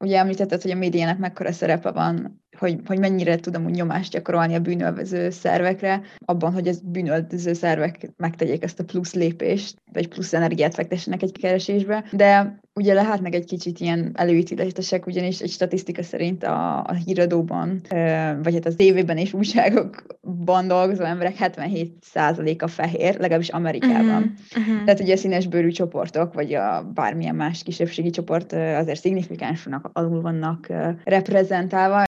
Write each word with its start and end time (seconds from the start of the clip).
ugye 0.00 0.18
említetted, 0.18 0.62
hogy 0.62 0.70
a 0.70 0.76
médiának 0.76 1.18
mekkora 1.18 1.52
szerepe 1.52 1.90
van, 1.90 2.44
hogy, 2.60 2.80
hogy 2.86 2.98
mennyire 2.98 3.36
tudom 3.36 3.64
úgy 3.64 3.74
nyomást 3.74 4.12
gyakorolni 4.12 4.54
a 4.54 4.60
bűnölvező 4.60 5.30
szervekre, 5.30 6.02
abban, 6.24 6.52
hogy 6.52 6.68
az 6.68 6.80
bűnölvező 6.84 7.52
szervek 7.52 8.10
megtegyék 8.16 8.62
ezt 8.62 8.80
a 8.80 8.84
plusz 8.84 9.14
lépést, 9.14 9.76
vagy 9.92 10.08
plusz 10.08 10.32
energiát 10.32 10.74
fektessenek 10.74 11.22
egy 11.22 11.38
keresésbe, 11.40 12.04
de 12.12 12.60
ugye 12.74 12.94
lehetnek 12.94 13.34
egy 13.34 13.44
kicsit 13.44 13.80
ilyen 13.80 14.10
előítéletesek, 14.14 15.06
ugyanis 15.06 15.40
egy 15.40 15.50
statisztika 15.50 16.02
szerint 16.02 16.44
a, 16.44 16.78
a 16.78 16.92
híradóban, 16.92 17.80
vagy 18.42 18.54
hát 18.54 18.66
az 18.66 18.74
tévében 18.76 19.16
és 19.16 19.32
újságokban 19.32 20.68
dolgozó 20.68 21.04
emberek 21.04 21.34
77%-a 21.38 22.66
fehér, 22.66 23.18
legalábbis 23.18 23.48
Amerikában. 23.48 24.22
Uh-huh, 24.22 24.68
uh-huh. 24.68 24.84
Tehát 24.84 25.00
ugye 25.00 25.14
a 25.14 25.16
színesbőrű 25.16 25.70
csoportok, 25.70 26.34
vagy 26.34 26.54
a 26.54 26.90
bármilyen 26.94 27.34
más 27.34 27.62
kisebbségi 27.62 28.10
csoport 28.10 28.52
azért 28.52 29.00
szignifikánsan 29.00 29.90
alul 29.92 30.20
vannak 30.20 30.66
reprezentálva, 31.04 32.08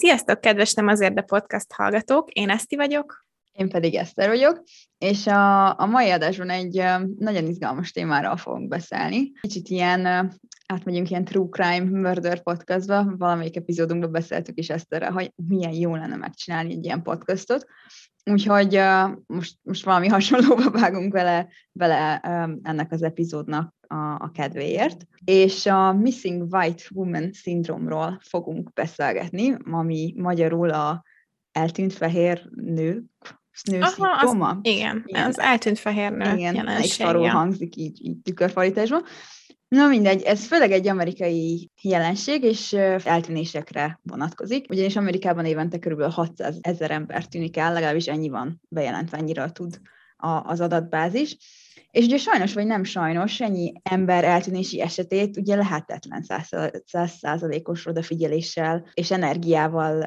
Sziasztok, 0.00 0.40
kedves 0.40 0.74
Nem 0.74 0.86
azért, 0.86 1.14
de 1.14 1.22
podcast 1.22 1.72
hallgatók! 1.72 2.30
Én 2.30 2.50
Eszti 2.50 2.76
vagyok. 2.76 3.26
Én 3.52 3.68
pedig 3.68 3.94
Eszter 3.94 4.28
vagyok, 4.28 4.62
és 4.98 5.26
a, 5.26 5.78
a 5.80 5.86
mai 5.86 6.10
adásban 6.10 6.50
egy 6.50 6.84
nagyon 7.18 7.46
izgalmas 7.46 7.90
témáról 7.90 8.36
fogunk 8.36 8.68
beszélni. 8.68 9.32
Kicsit 9.40 9.68
ilyen, 9.68 10.32
átmegyünk 10.72 11.10
ilyen 11.10 11.24
True 11.24 11.48
Crime 11.50 12.00
Murder 12.00 12.42
podcastba, 12.42 13.16
valamelyik 13.16 13.56
epizódunkban 13.56 14.12
beszéltük 14.12 14.58
is 14.58 14.70
Eszterrel, 14.70 15.10
hogy 15.12 15.32
milyen 15.48 15.72
jó 15.72 15.94
lenne 15.94 16.16
megcsinálni 16.16 16.72
egy 16.72 16.84
ilyen 16.84 17.02
podcastot. 17.02 17.66
Úgyhogy 18.24 18.76
uh, 18.76 19.10
most, 19.26 19.58
most 19.62 19.84
valami 19.84 20.08
hasonlóba 20.16 20.70
vágunk 20.70 21.12
vele, 21.12 21.48
vele 21.72 22.22
um, 22.26 22.60
ennek 22.62 22.92
az 22.92 23.02
epizódnak 23.02 23.74
a, 23.86 23.94
a 23.94 24.30
kedvéért. 24.34 25.06
És 25.24 25.66
a 25.66 25.92
Missing 25.92 26.54
White 26.54 26.82
Woman 26.94 27.32
szindrómról 27.32 28.18
fogunk 28.22 28.72
beszélgetni, 28.72 29.56
ami 29.70 30.14
magyarul 30.16 30.70
a 30.70 31.04
eltűnt 31.52 31.92
fehér 31.92 32.48
nők 32.54 33.04
nő 33.62 33.80
Aha, 33.80 34.08
az, 34.10 34.56
igen, 34.62 35.02
igen, 35.06 35.26
az 35.26 35.38
eltűnt 35.38 35.78
fehér 35.78 36.12
nő 36.12 36.36
igen, 36.36 36.54
jelensége. 36.54 37.18
Igen, 37.18 37.30
hangzik 37.30 37.76
így, 37.76 38.04
így 38.04 38.18
tükörfordításban. 38.22 39.02
Na 39.68 39.88
mindegy, 39.88 40.22
ez 40.22 40.46
főleg 40.46 40.72
egy 40.72 40.88
amerikai 40.88 41.70
jelenség, 41.82 42.42
és 42.42 42.72
eltűnésekre 43.04 44.00
vonatkozik, 44.02 44.70
ugyanis 44.70 44.96
Amerikában 44.96 45.44
évente 45.44 45.78
kb. 45.78 46.02
600 46.02 46.58
ezer 46.60 46.90
ember 46.90 47.26
tűnik 47.26 47.56
el, 47.56 47.72
legalábbis 47.72 48.06
ennyi 48.06 48.28
van 48.28 48.60
bejelentve, 48.68 49.18
ennyire 49.18 49.52
tud 49.52 49.80
az 50.42 50.60
adatbázis. 50.60 51.36
És 51.90 52.04
ugye 52.04 52.16
sajnos 52.16 52.54
vagy 52.54 52.66
nem 52.66 52.84
sajnos, 52.84 53.40
ennyi 53.40 53.72
ember 53.82 54.24
eltűnési 54.24 54.80
esetét 54.80 55.36
ugye 55.36 55.56
lehetetlen 55.56 56.24
százszázalékos 56.84 57.86
odafigyeléssel 57.86 58.88
és 58.94 59.10
energiával 59.10 59.98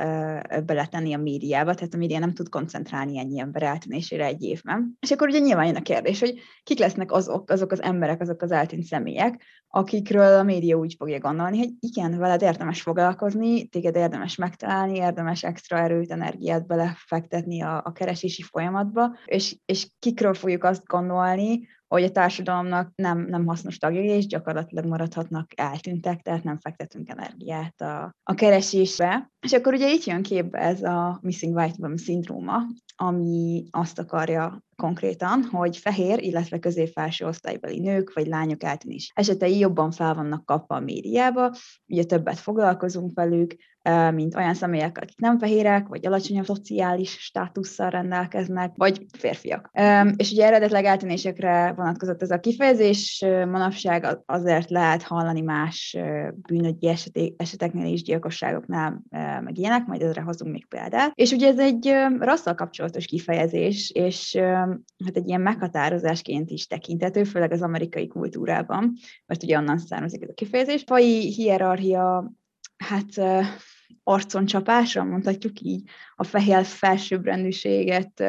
beletenni 0.65 1.13
a 1.13 1.17
médiába, 1.17 1.73
tehát 1.73 1.93
a 1.93 1.97
média 1.97 2.19
nem 2.19 2.33
tud 2.33 2.49
koncentrálni 2.49 3.19
ennyi 3.19 3.39
ember 3.39 3.63
eltűnésére 3.63 4.25
egy 4.25 4.43
évben. 4.43 4.97
És 4.99 5.11
akkor 5.11 5.27
ugye 5.27 5.39
nyilván 5.39 5.65
jön 5.65 5.75
a 5.75 5.81
kérdés, 5.81 6.19
hogy 6.19 6.39
kik 6.63 6.79
lesznek 6.79 7.11
azok, 7.11 7.49
azok 7.49 7.71
az 7.71 7.81
emberek, 7.81 8.21
azok 8.21 8.41
az 8.41 8.51
eltűnt 8.51 8.83
személyek, 8.83 9.43
akikről 9.67 10.39
a 10.39 10.43
média 10.43 10.77
úgy 10.77 10.95
fogja 10.97 11.19
gondolni, 11.19 11.57
hogy 11.57 11.69
igen, 11.79 12.17
veled 12.17 12.41
érdemes 12.41 12.81
foglalkozni, 12.81 13.67
téged 13.67 13.95
érdemes 13.95 14.35
megtalálni, 14.35 14.95
érdemes 14.95 15.43
extra 15.43 15.77
erőt, 15.77 16.11
energiát 16.11 16.67
belefektetni 16.67 17.61
a, 17.61 17.81
a 17.85 17.91
keresési 17.91 18.41
folyamatba, 18.41 19.17
és, 19.25 19.57
és 19.65 19.87
kikről 20.01 20.33
fogjuk 20.33 20.63
azt 20.63 20.85
gondolni, 20.85 21.67
hogy 21.87 22.03
a 22.03 22.11
társadalomnak 22.11 22.91
nem, 22.95 23.25
nem 23.29 23.45
hasznos 23.45 23.77
tagjai, 23.77 24.07
és 24.07 24.25
gyakorlatilag 24.25 24.85
maradhatnak 24.85 25.51
eltűntek, 25.55 26.21
tehát 26.21 26.43
nem 26.43 26.57
fektetünk 26.57 27.09
energiát 27.09 27.81
a, 27.81 28.15
a 28.23 28.33
keresésbe. 28.33 29.31
És 29.39 29.53
akkor 29.53 29.73
ugye 29.73 29.91
itt 29.91 30.03
jön 30.03 30.21
képbe 30.21 30.59
ez 30.59 30.83
a 30.83 31.19
Missing 31.21 31.55
White 31.55 31.75
Woman 31.77 31.97
szindróma, 31.97 32.61
ami 32.95 33.63
azt 33.71 33.99
akarja 33.99 34.63
konkrétan, 34.81 35.43
hogy 35.51 35.77
fehér, 35.77 36.23
illetve 36.23 36.59
középfelső 36.59 37.25
osztálybeli 37.25 37.79
nők 37.79 38.13
vagy 38.13 38.27
lányok 38.27 38.63
eltűnés 38.63 39.11
esetei 39.15 39.57
jobban 39.57 39.91
fel 39.91 40.13
vannak 40.13 40.45
kapva 40.45 40.75
a 40.75 40.79
médiába, 40.79 41.53
ugye 41.87 42.03
többet 42.03 42.39
foglalkozunk 42.39 43.11
velük, 43.13 43.55
mint 44.13 44.35
olyan 44.35 44.53
személyek, 44.53 44.97
akik 44.97 45.19
nem 45.19 45.39
fehérek, 45.39 45.87
vagy 45.87 46.05
alacsonyabb 46.05 46.45
szociális 46.45 47.09
státusszal 47.09 47.89
rendelkeznek, 47.89 48.71
vagy 48.75 49.05
férfiak. 49.17 49.71
És 50.15 50.31
ugye 50.31 50.45
eredetleg 50.45 50.85
eltűnésekre 50.85 51.73
vonatkozott 51.75 52.21
ez 52.21 52.31
a 52.31 52.39
kifejezés, 52.39 53.25
manapság 53.25 54.17
azért 54.25 54.69
lehet 54.69 55.01
hallani 55.01 55.41
más 55.41 55.97
bűnögyi 56.35 56.95
eseteknél 57.37 57.93
is, 57.93 58.03
gyilkosságoknál, 58.03 59.03
meg 59.43 59.57
ilyenek, 59.57 59.85
majd 59.85 60.01
ezre 60.01 60.21
hozunk 60.21 60.51
még 60.51 60.67
példát. 60.67 61.11
És 61.15 61.31
ugye 61.31 61.47
ez 61.47 61.59
egy 61.59 61.93
rasszal 62.19 62.55
kapcsolatos 62.55 63.05
kifejezés, 63.05 63.91
és 63.93 64.39
hát 65.05 65.15
egy 65.15 65.27
ilyen 65.27 65.41
meghatározásként 65.41 66.49
is 66.49 66.67
tekintető, 66.67 67.23
főleg 67.23 67.51
az 67.51 67.61
amerikai 67.61 68.07
kultúrában, 68.07 68.93
mert 69.25 69.43
ugye 69.43 69.57
onnan 69.57 69.77
származik 69.77 70.21
ez 70.21 70.29
a 70.29 70.33
kifejezés. 70.33 70.83
Fai 70.85 71.31
hierarchia, 71.33 72.33
hát 72.77 73.09
arconcsapásra, 74.03 75.03
mondhatjuk 75.03 75.61
így, 75.61 75.89
a 76.15 76.23
fehér 76.23 76.65
felsőbbrendűséget 76.65 78.23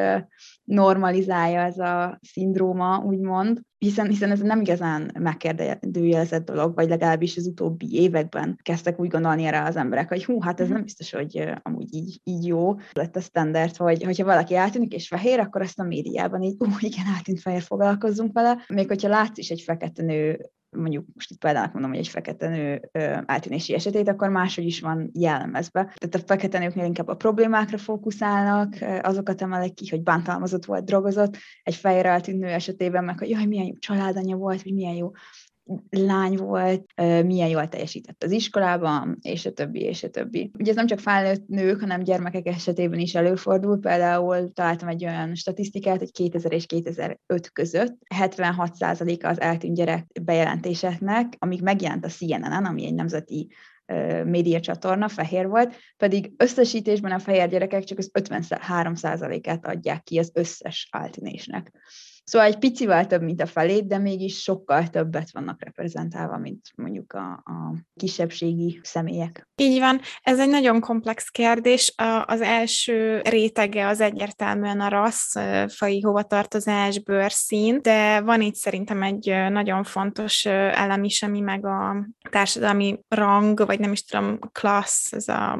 normalizálja 0.63 1.61
ez 1.61 1.77
a 1.77 2.19
szindróma, 2.21 3.03
úgymond, 3.05 3.61
hiszen, 3.77 4.07
hiszen 4.07 4.31
ez 4.31 4.39
nem 4.39 4.61
igazán 4.61 5.11
megkérdőjelezett 5.19 6.45
dolog, 6.45 6.75
vagy 6.75 6.89
legalábbis 6.89 7.37
az 7.37 7.47
utóbbi 7.47 8.01
években 8.01 8.59
kezdtek 8.61 8.99
úgy 8.99 9.09
gondolni 9.09 9.43
erre 9.43 9.63
az 9.63 9.75
emberek, 9.75 10.09
hogy 10.09 10.25
hú, 10.25 10.41
hát 10.41 10.59
ez 10.59 10.65
mhm. 10.65 10.75
nem 10.75 10.83
biztos, 10.83 11.11
hogy 11.11 11.49
amúgy 11.61 11.93
így, 11.93 12.19
így 12.23 12.45
jó 12.45 12.75
lett 12.91 13.15
a 13.15 13.21
standard, 13.21 13.75
hogy 13.75 14.03
hogyha 14.03 14.25
valaki 14.25 14.55
eltűnik 14.55 14.93
és 14.93 15.07
fehér, 15.07 15.39
akkor 15.39 15.61
ezt 15.61 15.79
a 15.79 15.83
médiában 15.83 16.41
így, 16.41 16.55
ú, 16.57 16.65
igen, 16.79 17.05
eltűnt 17.15 17.39
fehér, 17.39 17.61
foglalkozzunk 17.61 18.33
vele. 18.33 18.65
Még 18.67 18.87
hogyha 18.87 19.09
látsz 19.09 19.37
is 19.37 19.49
egy 19.49 19.61
fekete 19.61 20.03
nő 20.03 20.49
mondjuk 20.75 21.05
most 21.13 21.31
itt 21.31 21.39
például 21.39 21.69
mondom, 21.73 21.91
hogy 21.91 21.99
egy 21.99 22.07
fekete 22.07 22.47
nő 22.47 22.89
eltűnési 23.25 23.73
esetét, 23.73 24.07
akkor 24.07 24.29
máshogy 24.29 24.65
is 24.65 24.79
van 24.79 25.09
jellemezve. 25.13 25.83
Tehát 25.83 26.15
a 26.15 26.27
fekete 26.27 26.59
nőknél 26.59 26.85
inkább 26.85 27.07
a 27.07 27.15
problémákra 27.15 27.77
fókuszálnak, 27.77 28.75
azokat 29.01 29.41
emelek 29.41 29.73
ki, 29.73 29.89
hogy 29.89 30.03
bántalmazott 30.03 30.65
volt, 30.65 30.85
drogozott, 30.85 31.37
egy 31.63 31.75
fejre 31.75 32.09
eltűnt 32.09 32.39
nő 32.39 32.47
esetében 32.47 33.03
meg, 33.03 33.19
hogy 33.19 33.29
jaj, 33.29 33.45
milyen 33.45 33.65
jó 33.65 33.77
családanya 33.79 34.35
volt, 34.35 34.63
vagy 34.63 34.73
milyen 34.73 34.95
jó 34.95 35.11
lány 35.89 36.37
volt, 36.37 36.85
milyen 37.25 37.47
jól 37.47 37.67
teljesített 37.67 38.23
az 38.23 38.31
iskolában, 38.31 39.17
és 39.21 39.45
a 39.45 39.51
többi, 39.51 39.79
és 39.79 40.03
a 40.03 40.09
többi. 40.09 40.51
Ugye 40.59 40.69
ez 40.69 40.75
nem 40.75 40.87
csak 40.87 40.99
felnőtt 40.99 41.47
nők, 41.47 41.79
hanem 41.79 42.03
gyermekek 42.03 42.47
esetében 42.47 42.99
is 42.99 43.15
előfordul. 43.15 43.79
Például 43.79 44.53
találtam 44.53 44.87
egy 44.87 45.05
olyan 45.05 45.35
statisztikát, 45.35 45.97
hogy 45.97 46.11
2000 46.11 46.51
és 46.51 46.65
2005 46.65 47.51
között 47.51 47.97
76%-a 48.15 49.27
az 49.27 49.41
eltűnt 49.41 49.75
gyerek 49.75 50.07
bejelentéseknek, 50.21 51.35
amik 51.39 51.61
megjelent 51.61 52.05
a 52.05 52.09
CNN-en, 52.09 52.65
ami 52.65 52.85
egy 52.85 52.93
nemzeti 52.93 53.47
médiacsatorna, 54.25 55.07
fehér 55.07 55.47
volt, 55.47 55.75
pedig 55.97 56.33
összesítésben 56.37 57.11
a 57.11 57.19
fehér 57.19 57.49
gyerekek 57.49 57.83
csak 57.83 57.97
az 57.97 58.11
53%-át 58.19 59.65
adják 59.65 60.03
ki 60.03 60.19
az 60.19 60.31
összes 60.33 60.87
eltűnésnek. 60.91 61.71
Szóval 62.23 62.47
egy 62.47 62.57
picivel 62.57 63.07
több, 63.07 63.21
mint 63.21 63.41
a 63.41 63.45
felét, 63.45 63.87
de 63.87 63.97
mégis 63.97 64.41
sokkal 64.41 64.87
többet 64.87 65.31
vannak 65.31 65.63
reprezentálva, 65.63 66.37
mint 66.37 66.61
mondjuk 66.75 67.13
a, 67.13 67.31
a 67.31 67.75
kisebbségi 67.95 68.79
személyek. 68.83 69.47
Így 69.55 69.79
van. 69.79 69.99
Ez 70.21 70.39
egy 70.39 70.49
nagyon 70.49 70.79
komplex 70.79 71.29
kérdés. 71.29 71.93
Az 72.25 72.41
első 72.41 73.21
rétege 73.29 73.87
az 73.87 74.01
egyértelműen 74.01 74.79
a 74.79 74.89
rassz, 74.89 75.35
fai 75.67 76.01
hovatartozás, 76.01 76.99
bőrszín, 76.99 77.79
de 77.81 78.21
van 78.21 78.41
itt 78.41 78.55
szerintem 78.55 79.03
egy 79.03 79.25
nagyon 79.49 79.83
fontos 79.83 80.45
elem 80.45 81.03
is, 81.03 81.23
ami 81.23 81.39
meg 81.39 81.65
a 81.65 82.07
társadalmi 82.29 82.99
rang, 83.07 83.65
vagy 83.65 83.79
nem 83.79 83.91
is 83.91 84.03
tudom, 84.03 84.39
klassz, 84.51 85.13
ez 85.13 85.27
a 85.27 85.59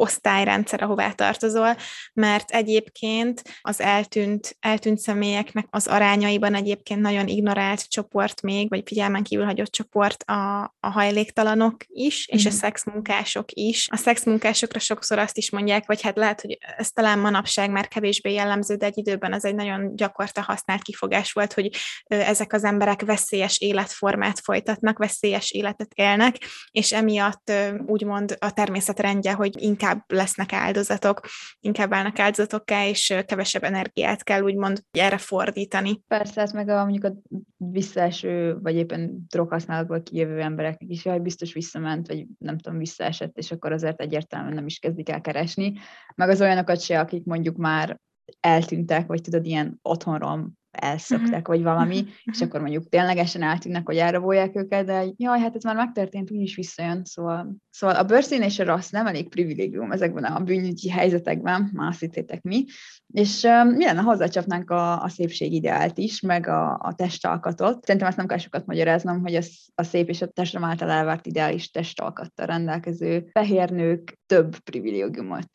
osztályrendszer, 0.00 0.82
ahová 0.82 1.10
tartozol, 1.10 1.76
mert 2.12 2.50
egyébként 2.50 3.42
az 3.60 3.80
eltűnt, 3.80 4.56
eltűnt 4.60 4.98
személyeknek 4.98 5.66
az 5.70 5.86
arányaiban 5.86 6.54
egyébként 6.54 7.00
nagyon 7.00 7.26
ignorált 7.26 7.88
csoport 7.88 8.42
még, 8.42 8.68
vagy 8.68 8.82
figyelmen 8.86 9.22
kívül 9.22 9.44
hagyott 9.44 9.70
csoport 9.70 10.22
a, 10.22 10.62
a 10.80 10.90
hajléktalanok 10.90 11.76
is, 11.86 12.26
és 12.26 12.42
mm. 12.42 12.46
a 12.46 12.50
mhm. 12.50 12.58
szexmunkások 12.58 13.52
is. 13.52 13.88
A 13.90 13.96
szexmunkásokra 13.96 14.78
sokszor 14.78 15.18
azt 15.18 15.36
is 15.36 15.50
mondják, 15.50 15.86
vagy 15.86 16.02
hát 16.02 16.16
lehet, 16.16 16.40
hogy 16.40 16.58
ez 16.76 16.90
talán 16.90 17.18
manapság 17.18 17.70
már 17.70 17.88
kevésbé 17.88 18.32
jellemző, 18.32 18.74
de 18.74 18.86
egy 18.86 18.98
időben 18.98 19.32
az 19.32 19.44
egy 19.44 19.54
nagyon 19.54 19.96
gyakorta 19.96 20.40
használt 20.40 20.82
kifogás 20.82 21.32
volt, 21.32 21.52
hogy 21.52 21.70
ezek 22.04 22.52
az 22.52 22.64
emberek 22.64 23.02
veszélyes 23.02 23.58
életformát 23.58 24.40
folytatnak, 24.40 24.98
veszélyes 24.98 25.50
életet 25.50 25.92
élnek, 25.94 26.36
és 26.70 26.92
emiatt 26.92 27.52
úgymond 27.86 28.36
a 28.38 28.52
természet 28.52 29.00
rendje, 29.00 29.32
hogy 29.32 29.62
inkább 29.62 29.89
lesznek 30.06 30.52
áldozatok, 30.52 31.20
inkább 31.60 31.92
állnak 31.92 32.18
áldozatokká, 32.18 32.86
és 32.86 33.14
kevesebb 33.26 33.62
energiát 33.62 34.22
kell 34.22 34.42
úgymond 34.42 34.82
erre 34.90 35.18
fordítani. 35.18 36.02
Persze, 36.08 36.40
ez 36.40 36.52
meg 36.52 36.68
a, 36.68 36.84
mondjuk 36.84 37.04
a 37.04 37.14
visszaeső, 37.56 38.58
vagy 38.62 38.74
éppen 38.74 39.24
droghasználatból 39.28 40.02
kijövő 40.02 40.40
embereknek 40.40 40.90
is, 40.90 41.02
hogy 41.02 41.22
biztos 41.22 41.52
visszament, 41.52 42.06
vagy 42.06 42.26
nem 42.38 42.58
tudom, 42.58 42.78
visszaesett, 42.78 43.36
és 43.38 43.50
akkor 43.50 43.72
azért 43.72 44.00
egyértelműen 44.00 44.54
nem 44.54 44.66
is 44.66 44.78
kezdik 44.78 45.08
el 45.08 45.20
keresni. 45.20 45.72
Meg 46.14 46.28
az 46.28 46.40
olyanokat 46.40 46.80
se, 46.80 47.00
akik 47.00 47.24
mondjuk 47.24 47.56
már 47.56 48.00
eltűntek, 48.40 49.06
vagy 49.06 49.20
tudod, 49.20 49.46
ilyen 49.46 49.78
otthonról 49.82 50.58
elszöktek, 50.70 51.28
uh-huh. 51.28 51.46
vagy 51.46 51.62
valami, 51.62 51.96
uh-huh. 51.96 52.10
és 52.24 52.40
akkor 52.40 52.60
mondjuk 52.60 52.88
ténylegesen 52.88 53.42
eltűnnek, 53.42 53.86
hogy 53.86 53.96
elrabolják 53.96 54.56
őket, 54.56 54.86
de 54.86 55.04
jaj, 55.16 55.40
hát 55.40 55.56
ez 55.56 55.62
már 55.62 55.76
megtörtént, 55.76 56.30
úgyis 56.30 56.54
visszajön, 56.54 57.04
szóval, 57.04 57.56
szóval 57.70 57.96
a 57.96 58.04
bőrszín 58.04 58.42
és 58.42 58.58
a 58.58 58.64
rassz 58.64 58.90
nem 58.90 59.06
elég 59.06 59.28
privilégium 59.28 59.92
ezekben 59.92 60.24
a 60.24 60.40
bűnügyi 60.40 60.90
helyzetekben, 60.90 61.70
már 61.72 61.88
azt 61.88 62.00
hittétek 62.00 62.42
mi, 62.42 62.64
és 63.12 63.42
um, 63.42 63.68
mi 63.68 63.84
lenne, 63.84 64.00
hozzácsapnánk 64.00 64.70
a, 64.70 65.02
a 65.02 65.10
ideált 65.38 65.98
is, 65.98 66.20
meg 66.20 66.46
a, 66.46 66.78
a 66.82 66.94
testalkatot. 66.96 67.84
Szerintem 67.84 68.08
ezt 68.08 68.16
nem 68.16 68.26
kell 68.26 68.38
sokat 68.38 68.66
magyaráznom, 68.66 69.20
hogy 69.20 69.34
az, 69.34 69.50
a 69.74 69.82
szép 69.82 70.08
és 70.08 70.22
a 70.22 70.26
testem 70.26 70.64
által 70.64 70.90
elvárt 70.90 71.26
ideális 71.26 71.70
testalkattal 71.70 72.46
rendelkező 72.46 73.28
fehér 73.32 73.70
nők 73.70 74.18
több 74.26 74.58
privilégiumot 74.58 75.48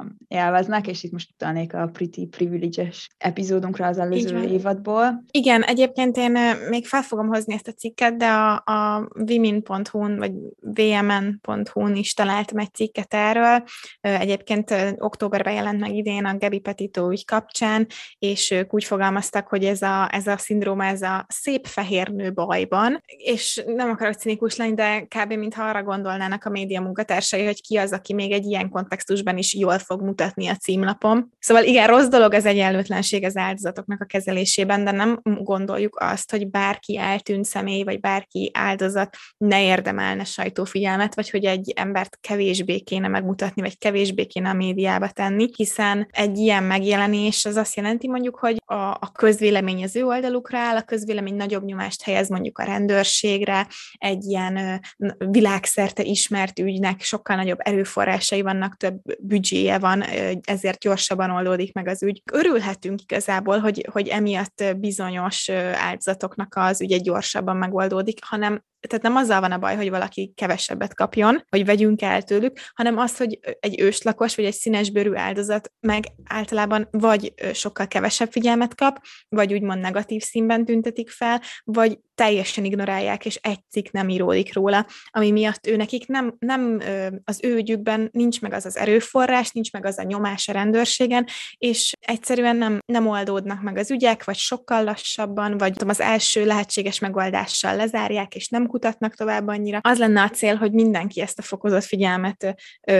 um, 0.00 0.16
élveznek, 0.28 0.86
és 0.86 1.02
itt 1.02 1.12
most 1.12 1.30
utalnék 1.32 1.74
a 1.74 1.86
Pretty 1.86 2.26
Privileges 2.26 3.08
epizódunkra 3.18 3.86
az 3.86 3.98
előző 3.98 4.38
évadból. 4.62 5.24
Igen, 5.30 5.62
egyébként 5.62 6.16
én 6.16 6.38
még 6.68 6.86
fel 6.86 7.02
fogom 7.02 7.28
hozni 7.28 7.54
ezt 7.54 7.68
a 7.68 7.72
cikket, 7.72 8.16
de 8.16 8.26
a, 8.26 8.52
a 8.64 9.08
vimin.hu-n, 9.12 10.16
vagy 10.16 10.32
vmn.hu-n 10.60 11.96
is 11.96 12.14
találtam 12.14 12.58
egy 12.58 12.74
cikket 12.74 13.14
erről. 13.14 13.64
Egyébként 14.00 14.74
októberben 14.98 15.54
jelent 15.54 15.80
meg 15.80 15.94
idén 15.94 16.24
a 16.24 16.36
Gabi 16.38 16.58
Petito 16.58 17.10
ügy 17.10 17.24
kapcsán, 17.24 17.86
és 18.18 18.50
ők 18.50 18.74
úgy 18.74 18.84
fogalmaztak, 18.84 19.48
hogy 19.48 19.64
ez 19.64 19.82
a, 19.82 20.08
ez 20.12 20.26
a 20.26 20.36
szindróma, 20.36 20.84
ez 20.84 21.02
a 21.02 21.26
szép 21.28 21.66
fehér 21.66 22.08
nő 22.08 22.32
bajban, 22.32 23.02
és 23.06 23.62
nem 23.66 23.90
akarok 23.90 24.14
cinikus 24.14 24.56
lenni, 24.56 24.74
de 24.74 25.00
kb. 25.00 25.32
mintha 25.32 25.64
arra 25.64 25.82
gondolnának 25.82 26.44
a 26.44 26.50
média 26.50 26.80
munkatársai, 26.80 27.44
hogy 27.44 27.62
ki 27.62 27.76
az, 27.76 27.92
aki 27.92 28.14
még 28.14 28.32
egy 28.32 28.44
ilyen 28.44 28.70
kontextusban 28.70 29.38
is 29.38 29.54
jól 29.54 29.78
fog 29.78 30.02
mutatni 30.02 30.48
a 30.48 30.56
címlapom. 30.56 31.30
Szóval 31.38 31.64
igen, 31.64 31.86
rossz 31.86 32.08
dolog 32.08 32.34
az 32.34 32.46
egyenlőtlenség 32.46 33.24
az 33.24 33.36
áldozatoknak 33.36 34.00
a 34.00 34.04
kezelésében, 34.52 34.84
de 34.84 34.90
nem 34.90 35.20
gondoljuk 35.22 35.96
azt, 36.00 36.30
hogy 36.30 36.50
bárki 36.50 36.98
eltűnt 36.98 37.44
személy, 37.44 37.82
vagy 37.82 38.00
bárki 38.00 38.50
áldozat 38.54 39.16
ne 39.36 39.62
érdemelne 39.62 40.24
sajtófigyelmet, 40.24 41.14
vagy 41.14 41.30
hogy 41.30 41.44
egy 41.44 41.72
embert 41.76 42.18
kevésbé 42.20 42.80
kéne 42.80 43.08
megmutatni, 43.08 43.62
vagy 43.62 43.78
kevésbé 43.78 44.24
kéne 44.24 44.48
a 44.48 44.54
médiába 44.54 45.08
tenni, 45.08 45.48
hiszen 45.56 46.08
egy 46.10 46.38
ilyen 46.38 46.62
megjelenés 46.62 47.44
az 47.44 47.56
azt 47.56 47.76
jelenti 47.76 48.08
mondjuk, 48.08 48.38
hogy 48.38 48.62
a, 48.64 48.74
a 48.74 49.12
közvélemény 49.12 49.82
az 49.82 49.96
ő 49.96 50.04
oldalukra 50.04 50.58
áll, 50.58 50.76
a 50.76 50.82
közvélemény 50.82 51.34
nagyobb 51.34 51.64
nyomást 51.64 52.02
helyez 52.02 52.28
mondjuk 52.28 52.58
a 52.58 52.64
rendőrségre, 52.64 53.66
egy 53.92 54.24
ilyen 54.24 54.80
világszerte 55.18 56.02
ismert 56.02 56.58
ügynek 56.58 57.00
sokkal 57.00 57.36
nagyobb 57.36 57.58
erőforrásai 57.60 58.42
vannak, 58.42 58.76
több 58.76 58.94
büdzséje 59.20 59.78
van, 59.78 60.02
ezért 60.44 60.78
gyorsabban 60.78 61.30
oldódik 61.30 61.72
meg 61.72 61.88
az 61.88 62.02
ügy. 62.02 62.22
Örülhetünk 62.32 63.00
igazából, 63.02 63.58
hogy, 63.58 63.88
hogy 63.92 64.08
emiatt 64.08 64.41
bizonyos 64.76 65.48
áldozatoknak 65.74 66.52
az 66.56 66.80
ügye 66.80 66.96
gyorsabban 66.96 67.56
megoldódik, 67.56 68.24
hanem 68.24 68.64
tehát 68.88 69.02
nem 69.02 69.16
azzal 69.16 69.40
van 69.40 69.52
a 69.52 69.58
baj, 69.58 69.76
hogy 69.76 69.90
valaki 69.90 70.32
kevesebbet 70.36 70.94
kapjon, 70.94 71.44
hogy 71.48 71.64
vegyünk 71.64 72.02
el 72.02 72.22
tőlük, 72.22 72.58
hanem 72.74 72.98
az, 72.98 73.16
hogy 73.16 73.38
egy 73.60 73.80
őslakos 73.80 74.34
vagy 74.34 74.44
egy 74.44 74.54
színesbőrű 74.54 75.14
áldozat 75.14 75.72
meg 75.80 76.04
általában 76.24 76.88
vagy 76.90 77.32
sokkal 77.52 77.86
kevesebb 77.86 78.30
figyelmet 78.32 78.74
kap, 78.74 79.00
vagy 79.28 79.52
úgymond 79.52 79.80
negatív 79.80 80.22
színben 80.22 80.64
tüntetik 80.64 81.10
fel, 81.10 81.40
vagy 81.64 81.98
teljesen 82.14 82.64
ignorálják, 82.64 83.26
és 83.26 83.36
egy 83.36 83.58
cikk 83.70 83.90
nem 83.90 84.08
íródik 84.08 84.54
róla, 84.54 84.86
ami 85.10 85.30
miatt 85.30 85.66
ő 85.66 85.76
nekik 85.76 86.06
nem, 86.06 86.34
nem 86.38 86.80
az 87.24 87.40
ő 87.42 87.56
ügyükben 87.56 88.08
nincs 88.12 88.40
meg 88.40 88.52
az 88.52 88.66
az 88.66 88.76
erőforrás, 88.76 89.50
nincs 89.50 89.72
meg 89.72 89.86
az 89.86 89.98
a 89.98 90.02
nyomás 90.02 90.48
a 90.48 90.52
rendőrségen, 90.52 91.26
és 91.58 91.92
egyszerűen 92.00 92.56
nem, 92.56 92.78
nem 92.86 93.06
oldódnak 93.06 93.62
meg 93.62 93.76
az 93.76 93.90
ügyek, 93.90 94.24
vagy 94.24 94.36
sokkal 94.36 94.84
lassabban, 94.84 95.58
vagy 95.58 95.72
tudom, 95.72 95.88
az 95.88 96.00
első 96.00 96.44
lehetséges 96.44 96.98
megoldással 96.98 97.76
lezárják, 97.76 98.34
és 98.34 98.48
nem 98.48 98.66
kutatnak 98.72 99.14
tovább 99.14 99.48
annyira. 99.48 99.78
Az 99.82 99.98
lenne 99.98 100.22
a 100.22 100.30
cél, 100.30 100.54
hogy 100.54 100.72
mindenki 100.72 101.20
ezt 101.20 101.38
a 101.38 101.42
fokozott 101.42 101.84
figyelmet 101.84 102.54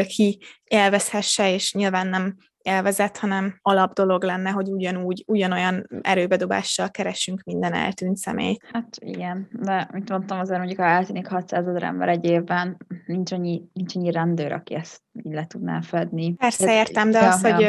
ki 0.06 0.38
élvezhesse, 0.64 1.52
és 1.52 1.72
nyilván 1.72 2.06
nem 2.06 2.36
elvezet, 2.62 3.18
hanem 3.18 3.58
alap 3.62 3.94
dolog 3.94 4.22
lenne, 4.22 4.50
hogy 4.50 4.70
ugyanúgy, 4.70 5.24
ugyanolyan 5.26 5.86
erőbedobással 6.02 6.90
keresünk 6.90 7.42
minden 7.42 7.72
eltűnt 7.72 8.16
személyt. 8.16 8.64
Hát 8.72 8.96
igen, 8.98 9.48
de 9.52 9.88
mint 9.92 10.10
mondtam, 10.10 10.38
azért 10.38 10.58
mondjuk, 10.58 10.80
ha 10.80 10.86
eltűnik 10.86 11.26
600 11.26 11.66
ezer 11.66 11.82
ember 11.82 12.08
egy 12.08 12.24
évben, 12.24 12.76
nincs 13.06 13.32
annyi, 13.32 13.62
nincs 13.72 13.96
annyi 13.96 14.10
rendőr, 14.10 14.52
aki 14.52 14.74
ezt 14.74 15.00
így 15.12 15.32
le 15.32 15.46
tudná 15.46 15.80
fedni. 15.80 16.34
Persze 16.34 16.68
Ez, 16.68 16.74
értem, 16.74 17.10
de 17.10 17.18
ja, 17.18 17.32
az, 17.32 17.42
ja. 17.42 17.54
hogy 17.54 17.64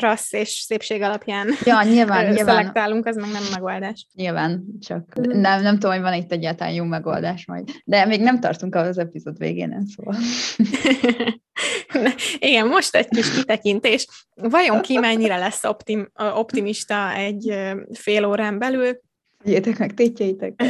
rassz 0.00 0.32
és 0.32 0.48
szépség 0.48 1.02
alapján 1.02 1.48
ja, 1.64 1.82
nyilván, 1.92 2.36
szelektálunk, 2.36 3.06
az 3.06 3.16
meg 3.16 3.30
nem 3.30 3.42
megoldás. 3.52 4.06
Nyilván, 4.14 4.64
csak 4.80 5.20
mm. 5.20 5.40
nem, 5.40 5.62
nem 5.62 5.74
tudom, 5.74 5.90
hogy 5.90 6.02
van 6.02 6.14
itt 6.14 6.32
egyáltalán 6.32 6.72
jó 6.72 6.84
megoldás 6.84 7.46
majd. 7.46 7.68
De 7.84 8.04
még 8.04 8.20
nem 8.20 8.40
tartunk 8.40 8.74
az 8.74 8.98
epizód 8.98 9.38
végén, 9.38 9.84
szóval. 9.96 10.16
Igen, 12.38 12.66
most 12.66 12.94
egy 12.94 13.08
kis 13.08 13.30
kitekintés. 13.30 14.06
Vajon 14.34 14.80
ki 14.80 14.98
mennyire 14.98 15.36
lesz 15.36 15.64
optim, 15.64 16.10
optimista 16.34 17.12
egy 17.12 17.54
fél 17.92 18.24
órán 18.24 18.58
belül? 18.58 19.00
Tegyétek 19.44 19.78
meg 19.78 19.94
tétjeitek. 19.94 20.62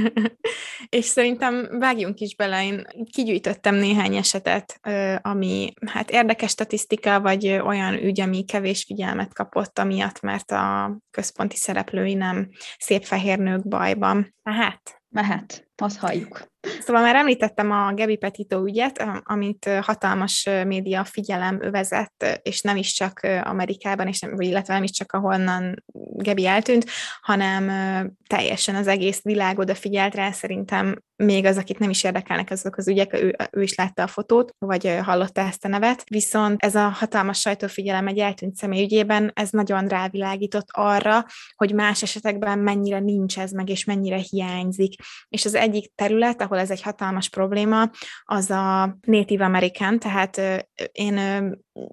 és 0.98 1.04
szerintem 1.04 1.78
vágjunk 1.78 2.20
is 2.20 2.36
bele, 2.36 2.64
én 2.64 2.86
kigyűjtöttem 3.12 3.74
néhány 3.74 4.16
esetet, 4.16 4.80
ami 5.22 5.72
hát 5.86 6.10
érdekes 6.10 6.50
statisztika, 6.50 7.20
vagy 7.20 7.48
olyan 7.48 7.94
ügy, 7.94 8.20
ami 8.20 8.44
kevés 8.44 8.84
figyelmet 8.84 9.34
kapott, 9.34 9.78
amiatt, 9.78 10.20
mert 10.20 10.50
a 10.50 10.96
központi 11.10 11.56
szereplői 11.56 12.14
nem 12.14 12.48
szép 12.78 13.04
fehér 13.04 13.38
nők 13.38 13.68
bajban. 13.68 14.34
Hát, 14.42 15.02
Mehet, 15.08 15.68
azt 15.76 15.98
halljuk. 15.98 16.46
Szóval 16.80 17.02
már 17.02 17.16
említettem 17.16 17.70
a 17.70 17.92
Gebi 17.92 18.16
Petito 18.16 18.64
ügyet, 18.64 19.04
amit 19.22 19.70
hatalmas 19.80 20.48
média 20.66 21.04
figyelem 21.04 21.58
övezett, 21.62 22.40
és 22.42 22.60
nem 22.60 22.76
is 22.76 22.92
csak 22.92 23.20
Amerikában, 23.42 24.06
és 24.06 24.20
nem, 24.20 24.40
illetve 24.40 24.74
nem 24.74 24.82
is 24.82 24.90
csak 24.90 25.12
ahonnan 25.12 25.84
Gebi 26.16 26.46
eltűnt, 26.46 26.86
hanem 27.20 27.70
teljesen 28.26 28.74
az 28.74 28.86
egész 28.86 29.22
világ 29.22 29.58
odafigyelt 29.58 30.14
rá, 30.14 30.30
szerintem 30.30 30.96
még 31.24 31.44
az, 31.44 31.56
akit 31.56 31.78
nem 31.78 31.90
is 31.90 32.04
érdekelnek 32.04 32.50
azok 32.50 32.76
az 32.76 32.88
ügyek, 32.88 33.12
ő, 33.12 33.36
ő 33.50 33.62
is 33.62 33.74
látta 33.74 34.02
a 34.02 34.06
fotót, 34.06 34.54
vagy 34.58 34.98
hallotta 35.02 35.40
ezt 35.40 35.64
a 35.64 35.68
nevet, 35.68 36.04
viszont 36.08 36.62
ez 36.62 36.74
a 36.74 36.88
hatalmas 36.88 37.40
sajtófigyelem 37.40 38.06
egy 38.06 38.18
eltűnt 38.18 38.56
személy 38.56 38.82
ügyében, 38.82 39.30
ez 39.34 39.50
nagyon 39.50 39.86
rávilágított 39.86 40.66
arra, 40.70 41.24
hogy 41.56 41.74
más 41.74 42.02
esetekben 42.02 42.58
mennyire 42.58 42.98
nincs 42.98 43.38
ez 43.38 43.50
meg, 43.50 43.68
és 43.68 43.84
mennyire 43.84 44.20
hiányzik. 44.30 44.94
És 45.28 45.44
az 45.44 45.54
egyik 45.54 45.92
terület, 45.94 46.42
ahol 46.42 46.58
ez 46.58 46.70
egy 46.70 46.82
hatalmas 46.82 47.28
probléma, 47.28 47.90
az 48.24 48.50
a 48.50 48.96
Native 49.06 49.44
American, 49.44 49.98
tehát 49.98 50.40
én 50.92 51.20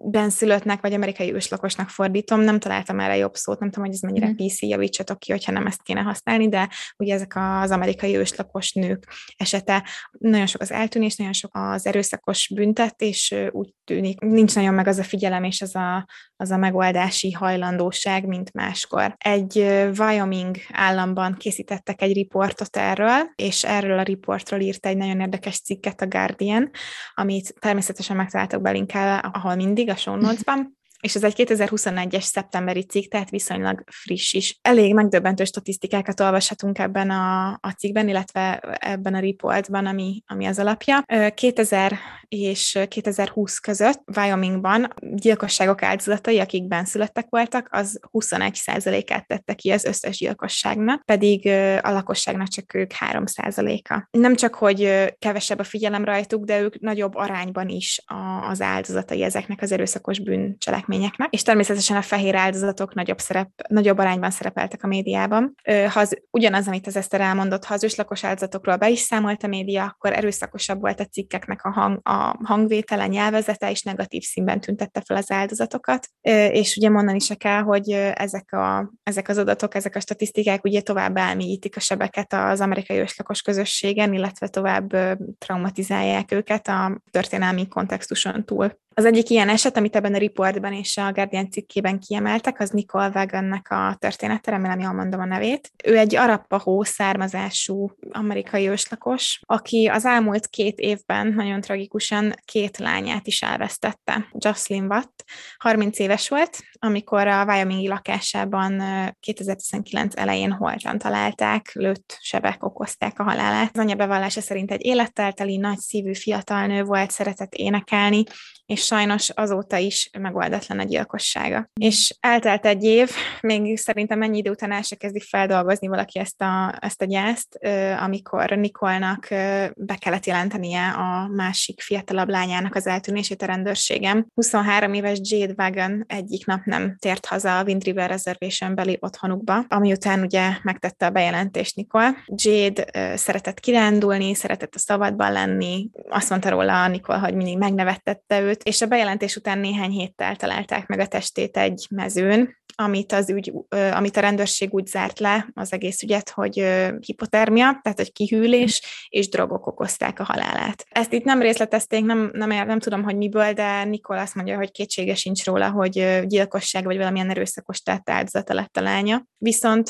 benszülöttnek 0.03 0.81
vagy 0.81 0.93
amerikai 0.93 1.33
őslakosnak 1.33 1.89
fordítom, 1.89 2.39
nem 2.39 2.59
találtam 2.59 2.99
erre 2.99 3.17
jobb 3.17 3.35
szót, 3.35 3.59
nem 3.59 3.69
tudom, 3.69 3.85
hogy 3.85 3.95
ez 3.95 4.01
mennyire 4.01 4.27
mm. 4.27 4.35
PC, 4.35 4.61
javítsatok 4.61 5.19
ki, 5.19 5.31
hogyha 5.31 5.51
nem 5.51 5.65
ezt 5.65 5.81
kéne 5.81 6.01
használni, 6.01 6.49
de 6.49 6.69
ugye 6.97 7.13
ezek 7.13 7.33
az 7.35 7.71
amerikai 7.71 8.17
őslakos 8.17 8.73
nők, 8.73 9.13
esete, 9.37 9.83
nagyon 10.11 10.45
sok 10.45 10.61
az 10.61 10.71
eltűnés, 10.71 11.15
nagyon 11.15 11.33
sok 11.33 11.51
az 11.53 11.85
erőszakos 11.85 12.51
büntet, 12.53 13.01
és 13.01 13.35
úgy 13.51 13.73
tűnik, 13.83 14.19
nincs 14.19 14.55
nagyon 14.55 14.73
meg 14.73 14.87
az 14.87 14.97
a 14.97 15.03
figyelem 15.03 15.43
és 15.43 15.61
az 15.61 15.75
a, 15.75 16.07
az 16.35 16.51
a 16.51 16.57
megoldási 16.57 17.31
hajlandóság, 17.31 18.25
mint 18.25 18.53
máskor. 18.53 19.15
Egy 19.17 19.57
Wyoming 19.97 20.55
államban 20.71 21.35
készítettek 21.35 22.01
egy 22.01 22.13
riportot 22.13 22.77
erről, 22.77 23.31
és 23.35 23.63
erről 23.63 23.99
a 23.99 24.03
riportról 24.03 24.59
írt 24.59 24.85
egy 24.85 24.97
nagyon 24.97 25.19
érdekes 25.19 25.59
cikket 25.59 26.01
a 26.01 26.07
Guardian, 26.07 26.71
amit 27.13 27.53
természetesen 27.59 28.15
megtaláltok 28.15 28.61
belinkelve, 28.61 29.15
ahol 29.33 29.55
mindig 29.55 29.89
a 29.89 29.95
show 29.95 30.15
notes-ban 30.15 30.77
és 31.05 31.15
ez 31.15 31.23
egy 31.23 31.33
2021-es 31.37 32.21
szeptemberi 32.21 32.83
cikk, 32.83 33.11
tehát 33.11 33.29
viszonylag 33.29 33.83
friss 33.91 34.33
is. 34.33 34.59
Elég 34.61 34.93
megdöbbentő 34.93 35.43
statisztikákat 35.43 36.19
olvashatunk 36.19 36.79
ebben 36.79 37.09
a, 37.09 37.47
a 37.61 37.69
cikkben, 37.77 38.07
illetve 38.07 38.59
ebben 38.79 39.13
a 39.13 39.19
reportban, 39.19 39.85
ami, 39.85 40.23
ami 40.27 40.45
az 40.45 40.59
alapja. 40.59 41.03
2000 41.33 41.97
és 42.27 42.79
2020 42.87 43.57
között 43.57 44.01
Wyomingban 44.15 44.93
gyilkosságok 45.15 45.83
áldozatai, 45.83 46.39
akik 46.39 46.67
benszülöttek 46.67 47.25
voltak, 47.29 47.67
az 47.71 47.99
21%-át 48.11 49.27
tette 49.27 49.53
ki 49.53 49.71
az 49.71 49.83
összes 49.83 50.17
gyilkosságnak, 50.17 51.03
pedig 51.03 51.47
a 51.81 51.91
lakosságnak 51.91 52.47
csak 52.47 52.73
ők 52.73 52.91
3%-a. 53.11 54.07
Nem 54.11 54.35
csak, 54.35 54.55
hogy 54.55 55.13
kevesebb 55.19 55.59
a 55.59 55.63
figyelem 55.63 56.05
rajtuk, 56.05 56.45
de 56.45 56.59
ők 56.59 56.79
nagyobb 56.79 57.15
arányban 57.15 57.69
is 57.69 58.01
az 58.49 58.61
áldozatai 58.61 59.23
ezeknek 59.23 59.61
az 59.61 59.71
erőszakos 59.71 60.19
bűncselekményeknek 60.19 60.93
cselekményeknek, 60.95 61.33
és 61.33 61.41
természetesen 61.41 61.97
a 61.97 62.01
fehér 62.01 62.35
áldozatok 62.35 62.93
nagyobb, 62.93 63.19
szerep, 63.19 63.49
nagyobb 63.67 63.97
arányban 63.97 64.31
szerepeltek 64.31 64.83
a 64.83 64.87
médiában. 64.87 65.55
Ha 65.63 65.99
az, 65.99 66.21
ugyanaz, 66.31 66.67
amit 66.67 66.87
az 66.87 66.95
Eszter 66.95 67.21
elmondott, 67.21 67.65
ha 67.65 67.73
az 67.73 67.83
őslakos 67.83 68.23
áldozatokról 68.23 68.75
be 68.75 68.89
is 68.89 68.99
számolt 68.99 69.43
a 69.43 69.47
média, 69.47 69.83
akkor 69.83 70.13
erőszakosabb 70.13 70.79
volt 70.79 70.99
a 70.99 71.05
cikkeknek 71.05 71.63
a, 71.63 71.71
hang, 71.71 71.99
a 72.03 72.39
hangvétele, 72.43 73.07
nyelvezete, 73.07 73.71
és 73.71 73.81
negatív 73.81 74.21
színben 74.21 74.59
tüntette 74.59 75.01
fel 75.05 75.17
az 75.17 75.31
áldozatokat. 75.31 76.07
És 76.51 76.75
ugye 76.75 76.89
mondani 76.89 77.19
se 77.19 77.35
kell, 77.35 77.61
hogy 77.61 77.89
ezek, 78.13 78.51
a, 78.51 78.93
ezek 79.03 79.29
az 79.29 79.37
adatok, 79.37 79.75
ezek 79.75 79.95
a 79.95 79.99
statisztikák 79.99 80.63
ugye 80.63 80.81
tovább 80.81 81.17
elmélyítik 81.17 81.75
a 81.75 81.79
sebeket 81.79 82.33
az 82.33 82.61
amerikai 82.61 82.97
őslakos 82.97 83.41
közösségen, 83.41 84.13
illetve 84.13 84.47
tovább 84.47 85.17
traumatizálják 85.37 86.31
őket 86.31 86.67
a 86.67 87.01
történelmi 87.11 87.67
kontextuson 87.67 88.45
túl. 88.45 88.83
Az 88.97 89.05
egyik 89.05 89.29
ilyen 89.29 89.49
eset, 89.49 89.77
amit 89.77 89.95
ebben 89.95 90.13
a 90.13 90.17
reportban 90.17 90.73
és 90.73 90.97
a 90.97 91.11
Guardian 91.11 91.51
cikkében 91.51 91.99
kiemeltek, 91.99 92.59
az 92.59 92.69
Nicole 92.69 93.11
Wagonnek 93.15 93.71
a 93.71 93.95
története, 93.99 94.51
remélem 94.51 94.79
jól 94.79 94.93
mondom 94.93 95.19
a 95.19 95.25
nevét. 95.25 95.71
Ő 95.83 95.97
egy 95.97 96.15
arappahó 96.15 96.83
származású 96.83 97.91
amerikai 98.11 98.69
őslakos, 98.69 99.39
aki 99.45 99.87
az 99.87 100.05
elmúlt 100.05 100.47
két 100.47 100.79
évben 100.79 101.27
nagyon 101.27 101.61
tragikusan 101.61 102.33
két 102.45 102.77
lányát 102.77 103.27
is 103.27 103.41
elvesztette. 103.41 104.27
Jocelyn 104.37 104.85
Watt 104.85 105.23
30 105.57 105.99
éves 105.99 106.29
volt, 106.29 106.63
amikor 106.79 107.27
a 107.27 107.45
Wyomingi 107.45 107.87
lakásában 107.87 108.83
2019 109.19 110.17
elején 110.17 110.51
holtan 110.51 110.97
találták, 110.97 111.71
lőtt 111.73 112.17
sebek 112.21 112.63
okozták 112.63 113.19
a 113.19 113.23
halálát. 113.23 113.69
Az 113.73 113.79
anya 113.79 113.95
bevallása 113.95 114.41
szerint 114.41 114.71
egy 114.71 114.85
élettelteli, 114.85 115.57
nagy 115.57 115.79
szívű 115.79 116.13
fiatal 116.13 116.65
nő 116.65 116.83
volt, 116.83 117.11
szeretett 117.11 117.53
énekelni, 117.53 118.23
és 118.65 118.85
sajnos 118.85 119.29
azóta 119.29 119.77
is 119.77 120.09
megoldatlan 120.19 120.79
a 120.79 120.83
gyilkossága. 120.83 121.69
És 121.73 122.15
eltelt 122.19 122.65
egy 122.65 122.83
év, 122.83 123.11
még 123.41 123.77
szerintem 123.77 124.17
mennyi 124.17 124.37
idő 124.37 124.49
után 124.49 124.71
el 124.71 124.81
se 124.81 124.95
kezdi 124.95 125.19
feldolgozni 125.19 125.87
valaki 125.87 126.19
ezt 126.19 126.41
a, 126.41 126.77
ezt 126.79 127.01
a 127.01 127.05
gyászt, 127.05 127.59
amikor 127.99 128.49
Nikolnak 128.49 129.27
be 129.75 129.95
kellett 129.99 130.25
jelentenie 130.25 130.89
a 130.89 131.27
másik 131.27 131.81
fiatalabb 131.81 132.29
lányának 132.29 132.75
az 132.75 132.87
eltűnését 132.87 133.41
a 133.41 133.45
rendőrségem. 133.45 134.25
23 134.33 134.93
éves 134.93 135.19
Jade 135.21 135.53
Wagon 135.57 136.03
egyik 136.07 136.45
nap 136.45 136.63
nem 136.63 136.95
tért 136.99 137.25
haza 137.25 137.59
a 137.59 137.63
Wind 137.63 137.83
River 137.83 138.09
Reservation 138.09 138.75
beli 138.75 138.97
otthonukba, 139.01 139.65
ami 139.67 139.91
után 139.91 140.19
ugye 140.21 140.57
megtette 140.63 141.05
a 141.05 141.09
bejelentést 141.09 141.75
Nikol. 141.75 142.17
Jade 142.25 142.85
szeretett 143.17 143.59
kirándulni, 143.59 144.33
szeretett 144.33 144.75
a 144.75 144.79
szabadban 144.79 145.31
lenni, 145.31 145.89
azt 146.09 146.29
mondta 146.29 146.49
róla 146.49 146.87
Nikol, 146.87 147.17
hogy 147.17 147.35
mindig 147.35 147.57
megnevettette 147.57 148.41
őt, 148.41 148.54
és 148.63 148.81
a 148.81 148.85
bejelentés 148.85 149.35
után 149.35 149.59
néhány 149.59 149.91
héttel 149.91 150.35
találták 150.35 150.87
meg 150.87 150.99
a 150.99 151.07
testét 151.07 151.57
egy 151.57 151.87
mezőn, 151.89 152.63
amit, 152.75 153.11
az 153.11 153.29
ügy, 153.29 153.53
amit 153.91 154.17
a 154.17 154.21
rendőrség 154.21 154.73
úgy 154.73 154.87
zárt 154.87 155.19
le 155.19 155.47
az 155.53 155.73
egész 155.73 156.01
ügyet, 156.01 156.29
hogy 156.29 156.65
hipotermia, 157.05 157.79
tehát 157.83 157.97
hogy 157.97 158.11
kihűlés 158.11 158.81
és 159.09 159.29
drogok 159.29 159.67
okozták 159.67 160.19
a 160.19 160.23
halálát. 160.23 160.85
Ezt 160.89 161.13
itt 161.13 161.23
nem 161.23 161.41
részletezték, 161.41 162.05
nem, 162.05 162.29
nem, 162.33 162.49
nem 162.49 162.79
tudom, 162.79 163.03
hogy 163.03 163.15
miből, 163.15 163.53
de 163.53 163.83
Nikol 163.83 164.17
azt 164.17 164.35
mondja, 164.35 164.57
hogy 164.57 164.71
kétsége 164.71 165.15
sincs 165.15 165.45
róla, 165.45 165.71
hogy 165.71 166.21
gyilkosság 166.25 166.83
vagy 166.83 166.97
valamilyen 166.97 167.29
erőszakos 167.29 167.81
tett 167.81 168.09
áldozata 168.09 168.53
lett 168.53 168.77
a 168.77 168.81
lánya. 168.81 169.25
Viszont 169.37 169.89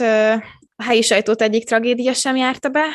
a 0.76 0.84
helyi 0.84 1.02
sajtót 1.02 1.42
egyik 1.42 1.66
tragédia 1.66 2.14
sem 2.14 2.36
járta 2.36 2.70
be, 2.70 2.86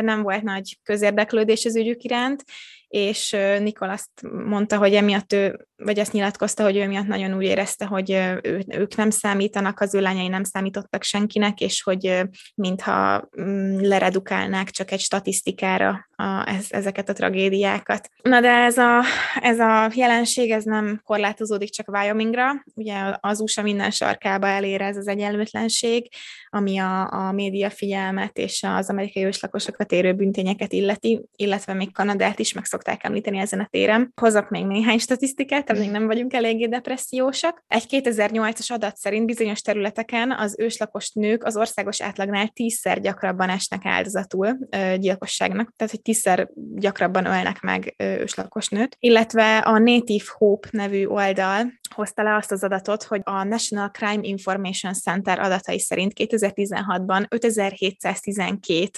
nem 0.00 0.22
volt 0.22 0.42
nagy 0.42 0.78
közérdeklődés 0.82 1.64
az 1.64 1.76
ügyük 1.76 2.02
iránt, 2.02 2.44
és 2.88 3.36
Nikol 3.58 3.90
azt 3.90 4.10
mondta, 4.46 4.78
hogy 4.78 4.94
emiatt 4.94 5.32
ő, 5.32 5.66
vagy 5.76 5.98
azt 5.98 6.12
nyilatkozta, 6.12 6.62
hogy 6.62 6.76
ő 6.76 6.86
miatt 6.86 7.06
nagyon 7.06 7.36
úgy 7.36 7.44
érezte, 7.44 7.84
hogy 7.84 8.10
ő, 8.42 8.64
ők 8.68 8.96
nem 8.96 9.10
számítanak, 9.10 9.80
az 9.80 9.94
ő 9.94 10.00
lányai 10.00 10.28
nem 10.28 10.44
számítottak 10.44 11.02
senkinek, 11.02 11.60
és 11.60 11.82
hogy 11.82 12.22
mintha 12.54 13.28
mm, 13.40 13.78
leredukálnák 13.80 14.70
csak 14.70 14.90
egy 14.90 15.00
statisztikára 15.00 16.08
a, 16.16 16.48
ez, 16.48 16.66
ezeket 16.68 17.08
a 17.08 17.12
tragédiákat. 17.12 18.10
Na 18.22 18.40
de 18.40 18.50
ez 18.50 18.78
a, 18.78 19.02
ez 19.40 19.58
a 19.58 19.90
jelenség, 19.94 20.50
ez 20.50 20.64
nem 20.64 21.00
korlátozódik 21.04 21.70
csak 21.70 21.88
Wyomingra, 21.88 22.64
ugye 22.74 22.94
az 23.20 23.40
USA 23.40 23.62
minden 23.62 23.90
sarkába 23.90 24.46
elér 24.46 24.80
ez 24.80 24.96
az 24.96 25.08
egyenlőtlenség, 25.08 26.08
ami 26.48 26.78
a, 26.78 27.10
a 27.10 27.32
média 27.32 27.70
figyelmet 27.70 28.38
és 28.38 28.62
az 28.62 28.90
amerikai 28.90 29.24
őslakosokat 29.24 29.92
érő 29.92 30.12
büntényeket 30.12 30.72
illeti, 30.72 31.24
illetve 31.36 31.72
még 31.72 31.92
Kanadát 31.92 32.38
is 32.38 32.52
meg 32.52 32.64
szokták 32.64 33.04
említeni 33.04 33.38
ezen 33.38 33.60
a 33.60 33.68
téren. 33.70 34.12
Hozok 34.20 34.50
még 34.50 34.64
néhány 34.64 34.98
statisztikát, 34.98 35.64
tehát 35.64 35.82
még 35.82 35.90
nem 35.90 36.06
vagyunk 36.06 36.32
eléggé 36.32 36.66
depressziósak. 36.66 37.64
Egy 37.68 37.84
2008-as 37.88 38.72
adat 38.72 38.96
szerint 38.96 39.26
bizonyos 39.26 39.60
területeken 39.60 40.32
az 40.32 40.56
őslakos 40.58 41.10
nők 41.12 41.44
az 41.44 41.56
országos 41.56 42.02
átlagnál 42.02 42.48
tízszer 42.48 43.00
gyakrabban 43.00 43.48
esnek 43.48 43.84
áldozatul 43.84 44.58
gyilkosságnak, 44.98 45.72
tehát 45.76 45.92
hogy 45.92 46.02
tízszer 46.06 46.48
gyakrabban 46.74 47.26
ölnek 47.26 47.60
meg 47.60 47.94
őslakos 47.98 48.68
nőt, 48.68 48.96
illetve 49.00 49.58
a 49.58 49.78
Native 49.78 50.24
Hope 50.36 50.68
nevű 50.70 51.06
oldal 51.06 51.72
hozta 51.92 52.22
le 52.22 52.34
azt 52.34 52.52
az 52.52 52.64
adatot, 52.64 53.02
hogy 53.02 53.20
a 53.24 53.44
National 53.44 53.88
Crime 53.90 54.20
Information 54.22 54.94
Center 54.94 55.38
adatai 55.38 55.78
szerint 55.78 56.12
2016-ban 56.16 57.26
5712 57.28 58.90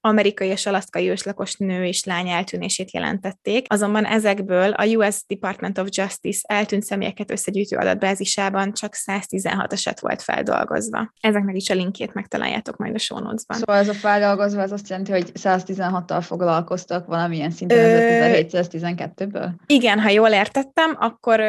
amerikai 0.00 0.48
és 0.48 0.66
alaszkai 0.66 1.08
őslakos 1.08 1.54
nő 1.54 1.84
és 1.84 2.04
lány 2.04 2.28
eltűnését 2.28 2.92
jelentették, 2.92 3.66
azonban 3.72 4.04
ezekből 4.04 4.70
a 4.70 4.84
US 4.84 5.24
Department 5.26 5.78
of 5.78 5.88
Justice 5.90 6.40
eltűnt 6.42 6.82
személyeket 6.82 7.30
összegyűjtő 7.30 7.76
adatbázisában 7.76 8.72
csak 8.72 8.94
116 8.94 9.72
eset 9.72 10.00
volt 10.00 10.22
feldolgozva. 10.22 11.12
Ezeknek 11.20 11.56
is 11.56 11.70
a 11.70 11.74
linkjét 11.74 12.14
megtaláljátok 12.14 12.76
majd 12.76 12.94
a 12.94 12.98
show 12.98 13.18
notes-ban. 13.18 13.56
Szóval 13.56 13.76
ez 13.76 13.88
a 13.88 13.94
feldolgozva 13.94 14.62
az 14.62 14.72
azt 14.72 14.88
jelenti, 14.88 15.10
hogy 15.10 15.32
116-tal 15.34 16.22
foglalkoztak 16.22 17.06
valamilyen 17.06 17.50
szinten 17.50 17.78
Ö... 17.78 18.46
1712-ből? 18.50 19.50
Igen, 19.66 20.00
ha 20.00 20.08
jól 20.08 20.28
értettem, 20.28 20.96
akkor 20.98 21.40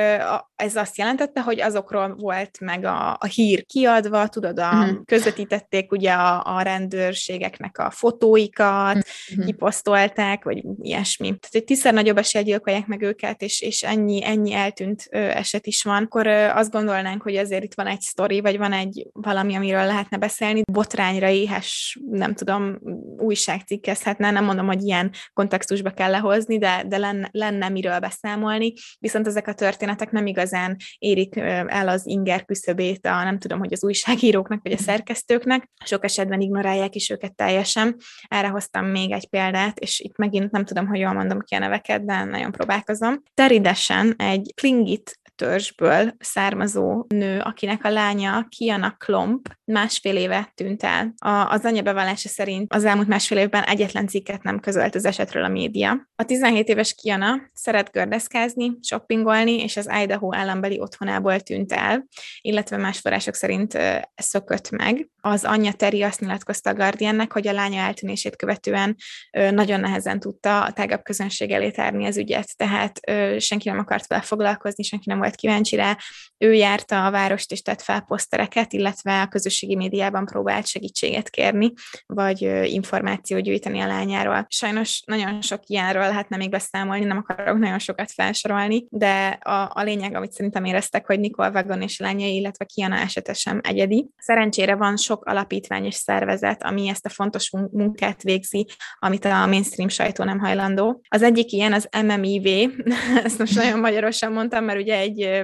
ez 0.56 0.76
azt 0.88 0.98
jelentette, 0.98 1.42
hogy 1.42 1.62
azokról 1.62 2.16
volt 2.16 2.60
meg 2.60 2.86
a, 2.86 3.18
a 3.20 3.26
hír 3.26 3.66
kiadva, 3.66 4.28
tudod, 4.28 4.60
a, 4.60 4.70
uh-huh. 4.70 5.06
közvetítették 5.06 5.92
ugye 5.92 6.12
a, 6.12 6.56
a 6.56 6.62
rendőrségeknek 6.62 7.78
a 7.78 7.90
fotóikat, 7.90 8.96
uh-huh. 8.96 9.46
kiposztolták, 9.46 10.44
vagy 10.44 10.64
ilyesmi. 10.82 11.28
Tehát, 11.28 11.50
hogy 11.52 11.64
tízszer 11.64 11.94
nagyobb 11.94 12.18
esélye 12.18 12.44
gyilkolják 12.44 12.88
meg 12.88 13.02
őket, 13.02 13.42
és, 13.42 13.62
és 13.62 13.84
ennyi, 13.84 14.26
ennyi 14.26 14.54
eltűnt 14.54 15.08
ö, 15.10 15.18
eset 15.18 15.68
is 15.68 15.84
van, 15.84 16.04
akkor 16.04 16.28
ö, 16.28 16.48
azt 16.48 16.72
gondolnánk, 16.72 17.22
hogy 17.22 17.36
azért 17.36 17.64
itt 17.64 17.74
van 17.74 17.88
egy 17.88 18.02
sztori, 18.02 18.42
vagy 18.42 18.58
van 18.58 18.74
egy 18.74 19.08
valami, 19.14 19.56
amiről 19.56 19.86
lehetne 19.86 20.18
beszélni. 20.18 20.62
Botrányra 20.72 21.30
éhes, 21.30 22.00
nem 22.10 22.34
tudom, 22.34 22.80
újság 23.18 23.62
cikkezhetne, 23.62 24.32
nem 24.32 24.44
mondom, 24.44 24.66
hogy 24.68 24.84
ilyen 24.84 25.12
kontextusba 25.34 25.90
kell 25.90 26.12
lehozni, 26.12 26.58
de, 26.58 26.84
de 26.88 26.98
lenne, 26.98 27.30
lenne 27.32 27.70
miről 27.70 28.00
beszámolni, 28.00 28.74
viszont 29.00 29.28
ezek 29.28 29.48
a 29.48 29.54
történetek 29.54 30.12
nem 30.12 30.26
igazán 30.26 30.77
érik 30.98 31.36
el 31.68 31.88
az 31.88 32.08
inger 32.08 32.46
küszöbét 32.46 33.06
a 33.06 33.24
nem 33.24 33.40
tudom, 33.40 33.60
hogy 33.60 33.74
az 33.74 33.84
újságíróknak 33.84 34.64
vagy 34.64 34.72
a 34.72 34.78
szerkesztőknek, 34.78 35.70
sok 35.86 36.04
esetben 36.04 36.42
ignorálják 36.42 36.96
is 36.96 37.10
őket 37.10 37.36
teljesen. 37.36 37.96
Erre 38.28 38.48
hoztam 38.48 38.86
még 38.86 39.12
egy 39.12 39.30
példát, 39.30 39.80
és 39.80 40.00
itt 40.00 40.18
megint 40.18 40.52
nem 40.52 40.66
tudom, 40.66 40.88
hogy 40.88 41.00
jól 41.00 41.14
mondom 41.14 41.40
ki 41.40 41.56
a 41.56 41.60
neveket, 41.60 42.06
de 42.06 42.24
nagyon 42.24 42.52
próbálkozom. 42.52 43.22
Teridesen 43.34 44.14
egy 44.18 44.52
Klingit 44.56 45.20
törzsből 45.38 46.14
származó 46.20 47.06
nő, 47.08 47.40
akinek 47.40 47.84
a 47.84 47.90
lánya 47.90 48.46
Kiana 48.50 48.96
Klomp 48.98 49.48
másfél 49.64 50.16
éve 50.16 50.52
tűnt 50.56 50.84
el. 50.84 51.14
A, 51.18 51.30
az 51.30 51.66
anyja 51.66 51.82
bevallása 51.82 52.30
szerint 52.30 52.74
az 52.74 52.86
elmúlt 52.86 53.08
másfél 53.08 53.38
évben 53.38 53.64
egyetlen 53.64 54.08
cikket 54.08 54.44
nem 54.44 54.60
közölt 54.60 54.96
az 54.96 55.06
esetről 55.06 55.44
a 55.44 55.48
média. 55.48 56.08
A 56.16 56.24
17 56.24 56.68
éves 56.68 56.94
Kiana 56.94 57.42
szeret 57.54 57.92
gördeszkázni, 57.92 58.78
shoppingolni, 58.82 59.62
és 59.64 59.78
az 59.78 59.90
Idaho 60.02 60.36
állambeli 60.36 60.80
otthonából 60.80 61.40
tűnt 61.40 61.72
el, 61.72 62.08
illetve 62.42 62.78
más 62.78 63.00
források 63.00 63.36
szerint 63.36 63.78
szökött 64.16 64.70
meg. 64.70 65.10
Az 65.22 65.46
anyja 65.46 65.74
Terry 65.74 66.04
azt 66.04 66.20
nyilatkozta 66.20 66.70
a 66.70 66.74
Guardiannek, 66.74 67.34
hogy 67.34 67.48
a 67.48 67.52
lánya 67.52 67.80
eltűnését 67.80 68.36
követően 68.36 68.96
nagyon 69.32 69.80
nehezen 69.80 70.20
tudta 70.20 70.64
a 70.64 70.72
tágabb 70.72 71.04
közönség 71.04 71.52
elé 71.52 71.72
tárni 71.72 72.06
az 72.06 72.18
ügyet, 72.18 72.58
tehát 72.58 73.00
senki 73.42 73.70
nem 73.70 73.80
akart 73.80 74.08
vele 74.08 74.22
foglalkozni, 74.22 74.84
senki 74.84 75.10
nem 75.10 75.18
volt 75.18 75.27
kíváncsi 75.36 75.76
rá. 75.76 75.98
Ő 76.38 76.54
járta 76.54 77.06
a 77.06 77.12
várost 77.12 77.52
és 77.52 77.62
tett 77.62 77.82
fel 77.82 78.02
posztereket, 78.02 78.74
illetve 78.74 79.22
a 79.22 79.28
közösségi 79.28 79.76
médiában 79.76 80.26
próbált 80.26 80.68
segítséget 80.68 81.30
kérni, 81.30 81.74
vagy 82.06 82.42
információt 82.64 83.42
gyűjteni 83.42 83.80
a 83.80 83.88
lányáról. 83.88 84.46
Sajnos 84.50 85.02
nagyon 85.06 85.42
sok 85.42 85.62
ilyenről 85.66 86.02
lehetne 86.02 86.38
még 86.38 86.50
beszámolni, 86.50 87.06
nem 87.06 87.18
akarok 87.18 87.58
nagyon 87.58 87.80
sokat 87.80 88.12
felsorolni, 88.12 88.86
de 88.90 89.28
a, 89.28 89.72
a 89.74 89.84
lényeg, 89.84 90.16
amit 90.16 90.32
szerintem 90.32 90.66
éreztek, 90.66 91.06
hogy 91.06 91.20
Nicole 91.20 91.50
Wagon 91.50 91.82
és 91.82 92.00
lányai, 92.00 92.36
illetve 92.36 92.66
Kiana 92.66 92.96
esete 92.96 93.34
sem 93.34 93.60
egyedi. 93.64 94.08
Szerencsére 94.18 94.76
van 94.76 94.98
sok 94.98 95.26
alapítvány 95.26 95.86
és 95.86 95.96
szervezet, 95.96 96.64
ami 96.64 96.88
ezt 96.88 97.06
a 97.06 97.10
fontos 97.10 97.52
munkát 97.72 98.22
végzi, 98.22 98.66
amit 99.00 99.26
a 99.26 99.46
mainstream 99.46 99.90
sajtó 99.90 100.24
nem 100.24 100.40
hajlandó. 100.40 101.02
Az 101.10 101.22
egyik 101.22 101.52
ilyen 101.52 101.74
az 101.74 101.90
MMIV, 102.06 102.72
ezt 103.24 103.40
most 103.40 103.56
nagyon 103.56 103.80
magyarosan 103.80 104.32
mondtam, 104.32 104.64
mert 104.64 104.80
ugye 104.80 104.98
egy 104.98 105.17
Yeah. 105.18 105.44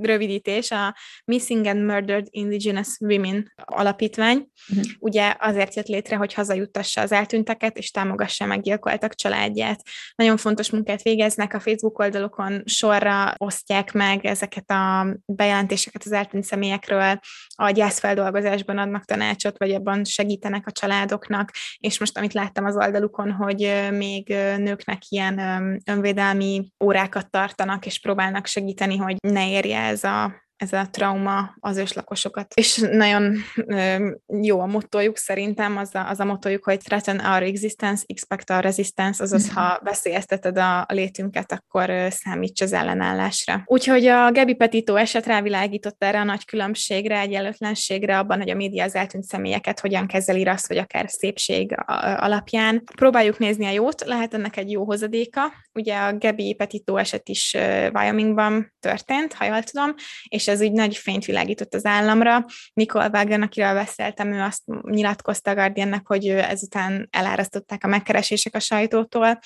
Rövidítés, 0.00 0.70
a 0.70 0.96
Missing 1.24 1.66
and 1.66 1.84
Murdered 1.84 2.26
Indigenous 2.30 2.96
Women 3.00 3.52
alapítvány. 3.64 4.48
Uh-huh. 4.68 4.84
Ugye 4.98 5.34
azért 5.38 5.74
jött 5.74 5.86
létre, 5.86 6.16
hogy 6.16 6.34
hazajuttassa 6.34 7.00
az 7.00 7.12
eltűnteket, 7.12 7.76
és 7.78 7.90
támogassa 7.90 8.44
a 8.44 8.48
meggyilkoltak 8.48 9.14
családját. 9.14 9.82
Nagyon 10.14 10.36
fontos 10.36 10.70
munkát 10.70 11.02
végeznek, 11.02 11.54
a 11.54 11.60
Facebook 11.60 11.98
oldalokon 11.98 12.62
sorra 12.64 13.34
osztják 13.36 13.92
meg 13.92 14.24
ezeket 14.26 14.70
a 14.70 15.06
bejelentéseket 15.24 16.02
az 16.04 16.12
eltűnt 16.12 16.44
személyekről, 16.44 17.20
a 17.54 17.70
gyászfeldolgozásban 17.70 18.78
adnak 18.78 19.04
tanácsot, 19.04 19.58
vagy 19.58 19.72
abban 19.72 20.04
segítenek 20.04 20.66
a 20.66 20.72
családoknak, 20.72 21.50
és 21.76 21.98
most 21.98 22.18
amit 22.18 22.32
láttam 22.32 22.64
az 22.64 22.76
oldalukon, 22.76 23.32
hogy 23.32 23.88
még 23.90 24.28
nőknek 24.56 25.02
ilyen 25.08 25.38
önvédelmi 25.84 26.72
órákat 26.84 27.30
tartanak, 27.30 27.86
és 27.86 28.00
próbálnak 28.00 28.46
segíteni, 28.46 28.96
hogy 28.96 29.16
ne 29.20 29.50
érje 29.50 29.78
ez 29.90 30.04
a 30.04 30.26
uh, 30.26 30.45
ez 30.56 30.72
a 30.72 30.88
trauma 30.90 31.56
az 31.60 31.76
őslakosokat. 31.76 32.52
És 32.54 32.76
nagyon 32.90 33.36
ö, 33.54 34.10
jó 34.42 34.60
a 34.60 34.66
mottojuk 34.66 35.16
szerintem, 35.16 35.76
az 35.76 35.94
a, 35.94 36.08
az 36.08 36.20
a 36.20 36.24
mottojuk, 36.24 36.64
hogy 36.64 36.78
threaten 36.78 37.20
our 37.20 37.42
existence, 37.42 38.04
expect 38.06 38.50
our 38.50 38.62
resistance, 38.62 39.22
azaz 39.22 39.52
ha 39.52 39.80
veszélyezteted 39.82 40.58
a, 40.58 40.80
a 40.80 40.92
létünket, 40.92 41.52
akkor 41.52 41.90
ö, 41.90 42.06
számíts 42.10 42.60
az 42.60 42.72
ellenállásra. 42.72 43.62
Úgyhogy 43.64 44.06
a 44.06 44.30
Gebi 44.30 44.54
Petito 44.54 44.94
eset 44.94 45.26
rávilágított 45.26 46.02
erre 46.02 46.20
a 46.20 46.24
nagy 46.24 46.44
különbségre, 46.44 47.20
egyenlőtlenségre 47.20 48.18
abban, 48.18 48.38
hogy 48.38 48.50
a 48.50 48.54
média 48.54 48.84
az 48.84 48.94
eltűnt 48.94 49.24
személyeket 49.24 49.80
hogyan 49.80 50.06
kezeli 50.06 50.42
rassz, 50.42 50.68
vagy 50.68 50.78
akár 50.78 51.08
szépség 51.08 51.74
alapján. 52.16 52.82
Próbáljuk 52.94 53.38
nézni 53.38 53.66
a 53.66 53.70
jót, 53.70 54.04
lehet 54.04 54.34
ennek 54.34 54.56
egy 54.56 54.70
jó 54.70 54.84
hozadéka. 54.84 55.52
Ugye 55.72 55.96
a 55.96 56.12
Gebi 56.12 56.54
Petito 56.54 56.96
eset 56.96 57.28
is 57.28 57.56
Wyomingban 57.92 58.74
történt, 58.80 59.32
ha 59.32 59.44
jól 59.44 59.62
tudom, 59.62 59.94
és 60.28 60.45
és 60.46 60.52
ez 60.52 60.60
úgy 60.60 60.72
nagy 60.72 60.96
fényt 60.96 61.24
világított 61.24 61.74
az 61.74 61.84
államra. 61.84 62.44
Nicole 62.72 63.08
Wagen, 63.12 63.42
akiről 63.42 63.74
beszéltem, 63.74 64.32
ő 64.32 64.40
azt 64.40 64.62
nyilatkozta 64.82 65.50
a 65.50 65.54
Guardiannek, 65.54 66.06
hogy 66.06 66.28
ezután 66.28 67.08
elárasztották 67.10 67.84
a 67.84 67.88
megkeresések 67.88 68.54
a 68.54 68.58
sajtótól, 68.58 69.38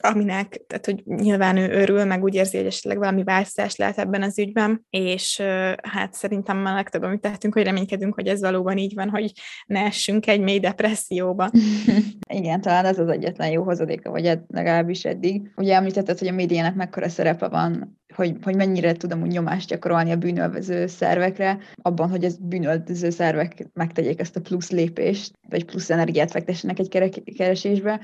aminek, 0.00 0.64
tehát 0.66 0.84
hogy 0.84 1.02
nyilván 1.04 1.56
ő 1.56 1.70
örül, 1.70 2.04
meg 2.04 2.22
úgy 2.22 2.34
érzi, 2.34 2.56
hogy 2.56 2.66
esetleg 2.66 2.98
valami 2.98 3.22
változás 3.22 3.76
lehet 3.76 3.98
ebben 3.98 4.22
az 4.22 4.38
ügyben, 4.38 4.86
és 4.90 5.42
hát 5.82 6.14
szerintem 6.14 6.66
a 6.66 6.74
legtöbb, 6.74 7.02
amit 7.02 7.20
tehetünk, 7.20 7.54
hogy 7.54 7.64
reménykedünk, 7.64 8.14
hogy 8.14 8.26
ez 8.26 8.40
valóban 8.40 8.76
így 8.76 8.94
van, 8.94 9.08
hogy 9.08 9.32
ne 9.66 9.80
essünk 9.80 10.26
egy 10.26 10.40
mély 10.40 10.60
depresszióba. 10.60 11.50
Igen, 12.28 12.60
talán 12.60 12.84
ez 12.84 12.98
az 12.98 13.08
egyetlen 13.08 13.50
jó 13.50 13.62
hozadéka, 13.62 14.10
vagy 14.10 14.38
legalábbis 14.48 15.04
eddig. 15.04 15.52
Ugye 15.56 15.74
említetted, 15.74 16.18
hogy 16.18 16.28
a 16.28 16.32
médiának 16.32 16.74
mekkora 16.74 17.08
szerepe 17.08 17.48
van 17.48 17.98
hogy, 18.14 18.36
hogy 18.42 18.56
mennyire 18.56 18.92
tudom 18.92 19.22
úgy 19.22 19.30
nyomást 19.30 19.68
gyakorolni 19.68 20.10
a 20.10 20.16
bűnölvező 20.16 20.86
szervekre, 20.86 21.58
abban, 21.82 22.10
hogy 22.10 22.24
ez 22.24 22.36
bűnölvező 22.36 23.10
szervek 23.10 23.66
megtegyék 23.72 24.20
ezt 24.20 24.36
a 24.36 24.40
plusz 24.40 24.70
lépést, 24.70 25.38
vagy 25.48 25.64
plusz 25.64 25.90
energiát 25.90 26.30
fektessenek 26.30 26.78
egy 26.78 27.14
keresésbe, 27.36 28.00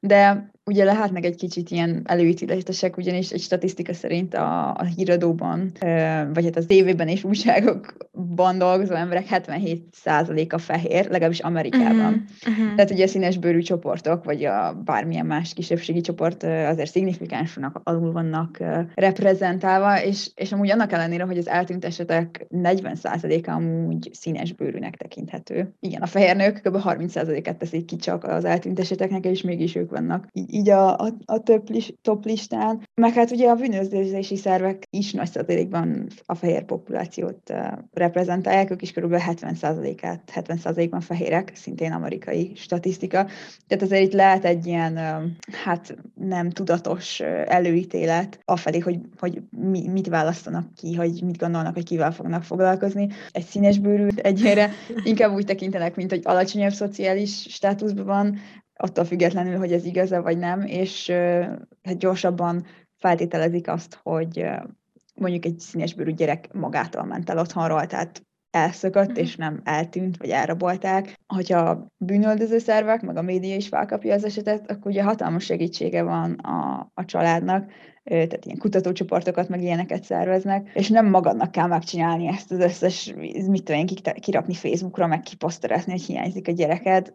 de 0.00 0.50
ugye 0.68 0.84
lehetnek 0.84 1.24
egy 1.24 1.36
kicsit 1.36 1.70
ilyen 1.70 2.02
előítéletesek, 2.04 2.96
ugyanis 2.96 3.30
egy 3.30 3.40
statisztika 3.40 3.94
szerint 3.94 4.34
a, 4.34 4.74
a 4.74 4.84
híradóban, 4.84 5.72
vagy 6.32 6.44
hát 6.44 6.56
az 6.56 6.64
tévében 6.66 7.08
és 7.08 7.24
újságokban 7.24 8.58
dolgozó 8.58 8.94
emberek 8.94 9.26
77%-a 9.30 10.58
fehér, 10.58 11.08
legalábbis 11.10 11.40
Amerikában. 11.40 12.24
Uh-huh. 12.48 12.74
Tehát 12.74 12.90
ugye 12.90 13.04
a 13.04 13.08
színesbőrű 13.08 13.60
csoportok, 13.60 14.24
vagy 14.24 14.44
a 14.44 14.80
bármilyen 14.84 15.26
más 15.26 15.54
kisebbségi 15.54 16.00
csoport 16.00 16.42
azért 16.42 16.90
szignifikánsanak 16.90 17.80
alul 17.84 18.12
vannak 18.12 18.58
reprezentálva, 18.94 20.02
és, 20.02 20.30
és 20.34 20.52
amúgy 20.52 20.70
annak 20.70 20.92
ellenére, 20.92 21.24
hogy 21.24 21.38
az 21.38 21.48
eltűnt 21.48 21.84
esetek 21.84 22.46
40%-a 22.50 23.50
amúgy 23.50 24.10
színesbőrűnek 24.12 24.96
tekinthető. 24.96 25.74
Igen, 25.80 26.02
a 26.02 26.06
fehér 26.06 26.36
nők 26.36 26.60
kb. 26.62 26.76
30%-et 26.84 27.56
teszik 27.56 27.84
ki 27.84 27.96
csak 27.96 28.24
az 28.24 28.44
eltűnt 28.44 28.80
eseteknek, 28.80 29.24
és 29.24 29.42
mégis 29.42 29.74
ők 29.74 29.90
vannak 29.90 30.26
így 30.32 30.57
így 30.58 30.68
a, 30.68 30.98
a, 30.98 31.12
a 31.24 31.38
több 31.38 31.66
top 32.02 32.24
listán. 32.24 32.82
Meg 32.94 33.12
hát 33.12 33.30
ugye 33.30 33.48
a 33.48 33.54
bűnözési 33.54 34.36
szervek 34.36 34.82
is 34.90 35.12
nagy 35.12 35.30
százalékban 35.30 36.06
a 36.24 36.34
fehér 36.34 36.64
populációt 36.64 37.50
uh, 37.50 37.78
reprezentálják, 37.92 38.70
ők 38.70 38.82
is 38.82 38.92
kb. 38.92 39.14
70%-át, 39.14 40.32
70%-ban 40.34 41.00
fehérek, 41.00 41.52
szintén 41.54 41.92
amerikai 41.92 42.52
statisztika. 42.54 43.26
Tehát 43.66 43.84
azért 43.84 44.02
itt 44.02 44.12
lehet 44.12 44.44
egy 44.44 44.66
ilyen, 44.66 44.96
hát 45.64 45.96
nem 46.14 46.50
tudatos 46.50 47.20
uh, 47.20 47.44
előítélet 47.46 48.40
afelé, 48.44 48.78
hogy, 48.78 48.98
hogy 49.18 49.42
mi, 49.50 49.88
mit 49.88 50.08
választanak 50.08 50.74
ki, 50.74 50.94
hogy 50.94 51.22
mit 51.24 51.38
gondolnak, 51.38 51.74
hogy 51.74 51.84
kivel 51.84 52.12
fognak 52.12 52.42
foglalkozni. 52.42 53.08
Egy 53.30 53.44
színes 53.44 53.78
bőrű 53.78 54.06
egyére 54.16 54.70
inkább 55.04 55.34
úgy 55.34 55.44
tekintenek, 55.44 55.96
mint 55.96 56.10
hogy 56.10 56.20
alacsonyabb 56.24 56.72
szociális 56.72 57.46
státuszban 57.48 58.04
van, 58.04 58.38
attól 58.80 59.04
függetlenül, 59.04 59.58
hogy 59.58 59.72
ez 59.72 59.84
igaz 59.84 60.10
vagy 60.10 60.38
nem, 60.38 60.60
és 60.60 61.10
hát 61.82 61.98
gyorsabban 61.98 62.66
feltételezik 62.96 63.68
azt, 63.68 64.00
hogy 64.02 64.46
mondjuk 65.14 65.44
egy 65.44 65.60
színesbőrű 65.60 66.12
gyerek 66.12 66.52
magától 66.52 67.04
ment 67.04 67.30
el 67.30 67.38
otthonról, 67.38 67.86
tehát 67.86 68.26
elszökött, 68.50 69.16
és 69.16 69.36
nem 69.36 69.60
eltűnt, 69.64 70.16
vagy 70.16 70.30
elrabolták. 70.30 71.18
Hogyha 71.26 71.58
a 71.58 71.86
bűnöldöző 71.96 72.58
szervek, 72.58 73.02
meg 73.02 73.16
a 73.16 73.22
média 73.22 73.56
is 73.56 73.68
felkapja 73.68 74.14
az 74.14 74.24
esetet, 74.24 74.70
akkor 74.70 74.90
ugye 74.90 75.02
hatalmas 75.02 75.44
segítsége 75.44 76.02
van 76.02 76.32
a, 76.32 76.90
a 76.94 77.04
családnak, 77.04 77.70
tehát 78.04 78.44
ilyen 78.44 78.58
kutatócsoportokat, 78.58 79.48
meg 79.48 79.62
ilyeneket 79.62 80.04
szerveznek, 80.04 80.70
és 80.74 80.88
nem 80.88 81.06
magadnak 81.06 81.50
kell 81.50 81.66
megcsinálni 81.66 82.26
ezt 82.26 82.52
az 82.52 82.58
összes, 82.58 83.14
mit 83.46 83.64
tudom 83.64 83.80
én, 83.80 83.86
kirakni 84.20 84.54
Facebookra, 84.54 85.06
meg 85.06 85.20
kiposzterezni, 85.20 85.92
hogy 85.92 86.02
hiányzik 86.02 86.48
a 86.48 86.52
gyereked, 86.52 87.14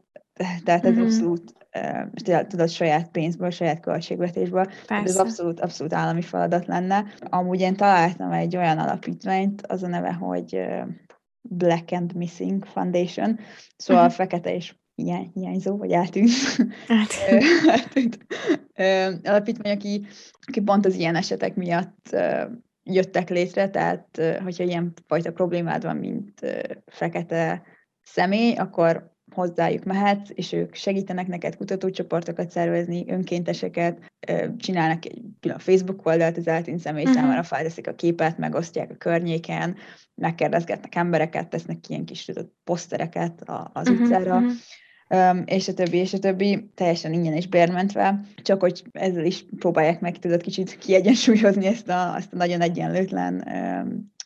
tehát 0.63 0.85
ez 0.85 0.91
mm-hmm. 0.91 1.03
abszolút, 1.03 1.53
tudod, 2.47 2.69
saját 2.69 3.09
pénzből, 3.11 3.49
saját 3.49 3.79
költségvetésből, 3.79 4.65
ez 4.87 5.17
abszolút, 5.17 5.59
abszolút 5.59 5.93
állami 5.93 6.21
feladat 6.21 6.65
lenne. 6.65 7.05
Amúgy 7.29 7.61
én 7.61 7.75
találtam 7.75 8.31
egy 8.31 8.57
olyan 8.57 8.77
alapítványt, 8.77 9.65
az 9.67 9.83
a 9.83 9.87
neve, 9.87 10.11
hogy 10.13 10.59
Black 11.49 11.91
and 11.91 12.13
Missing 12.15 12.65
Foundation, 12.65 13.39
szóval 13.75 14.03
mm-hmm. 14.03 14.13
fekete 14.13 14.56
és 14.56 14.75
hiány, 14.95 15.32
hiányzó, 15.34 15.77
vagy 15.77 15.91
eltűnt, 15.91 16.32
eltűnt. 16.88 18.17
alapítvány, 19.29 19.73
aki, 19.73 20.06
aki 20.41 20.62
pont 20.62 20.86
az 20.86 20.95
ilyen 20.95 21.15
esetek 21.15 21.56
miatt 21.56 22.15
jöttek 22.84 23.29
létre, 23.29 23.69
tehát 23.69 24.21
hogyha 24.43 24.63
ilyen 24.63 24.93
fajta 25.08 25.32
problémád 25.32 25.84
van, 25.84 25.95
mint 25.95 26.39
fekete 26.86 27.63
személy, 28.01 28.53
akkor 28.56 29.12
hozzájuk 29.33 29.83
mehetsz, 29.83 30.29
és 30.33 30.51
ők 30.51 30.75
segítenek 30.75 31.27
neked 31.27 31.55
kutatócsoportokat 31.55 32.49
szervezni, 32.49 33.05
önkénteseket, 33.07 34.11
csinálnak 34.57 35.05
egy 35.05 35.21
külön 35.39 35.59
Facebook 35.59 36.05
oldalt 36.05 36.37
az 36.37 36.47
eltűnt 36.47 36.79
személy 36.79 37.03
uh-huh. 37.03 37.17
számára, 37.19 37.43
felteszik 37.43 37.87
a 37.87 37.95
képet, 37.95 38.37
megosztják 38.37 38.91
a 38.91 38.97
környéken, 38.97 39.75
megkérdezgetnek 40.15 40.95
embereket, 40.95 41.49
tesznek 41.49 41.89
ilyen 41.89 42.05
kis 42.05 42.25
tudod, 42.25 42.49
posztereket 42.63 43.41
az 43.73 43.89
uh-huh, 43.89 44.05
utcára. 44.05 44.35
Uh-huh 44.35 44.51
és 45.45 45.67
a 45.67 45.73
többi, 45.73 45.97
és 45.97 46.13
a 46.13 46.19
többi, 46.19 46.69
teljesen 46.75 47.13
ingyen 47.13 47.33
és 47.33 47.47
bérmentve, 47.47 48.19
csak 48.35 48.61
hogy 48.61 48.83
ezzel 48.91 49.25
is 49.25 49.45
próbálják 49.59 49.99
meg, 49.99 50.19
tudod, 50.19 50.41
kicsit 50.41 50.77
kiegyensúlyozni 50.77 51.65
ezt 51.65 51.89
a, 51.89 52.15
ezt 52.17 52.33
a 52.33 52.35
nagyon 52.35 52.61
egyenlőtlen 52.61 53.47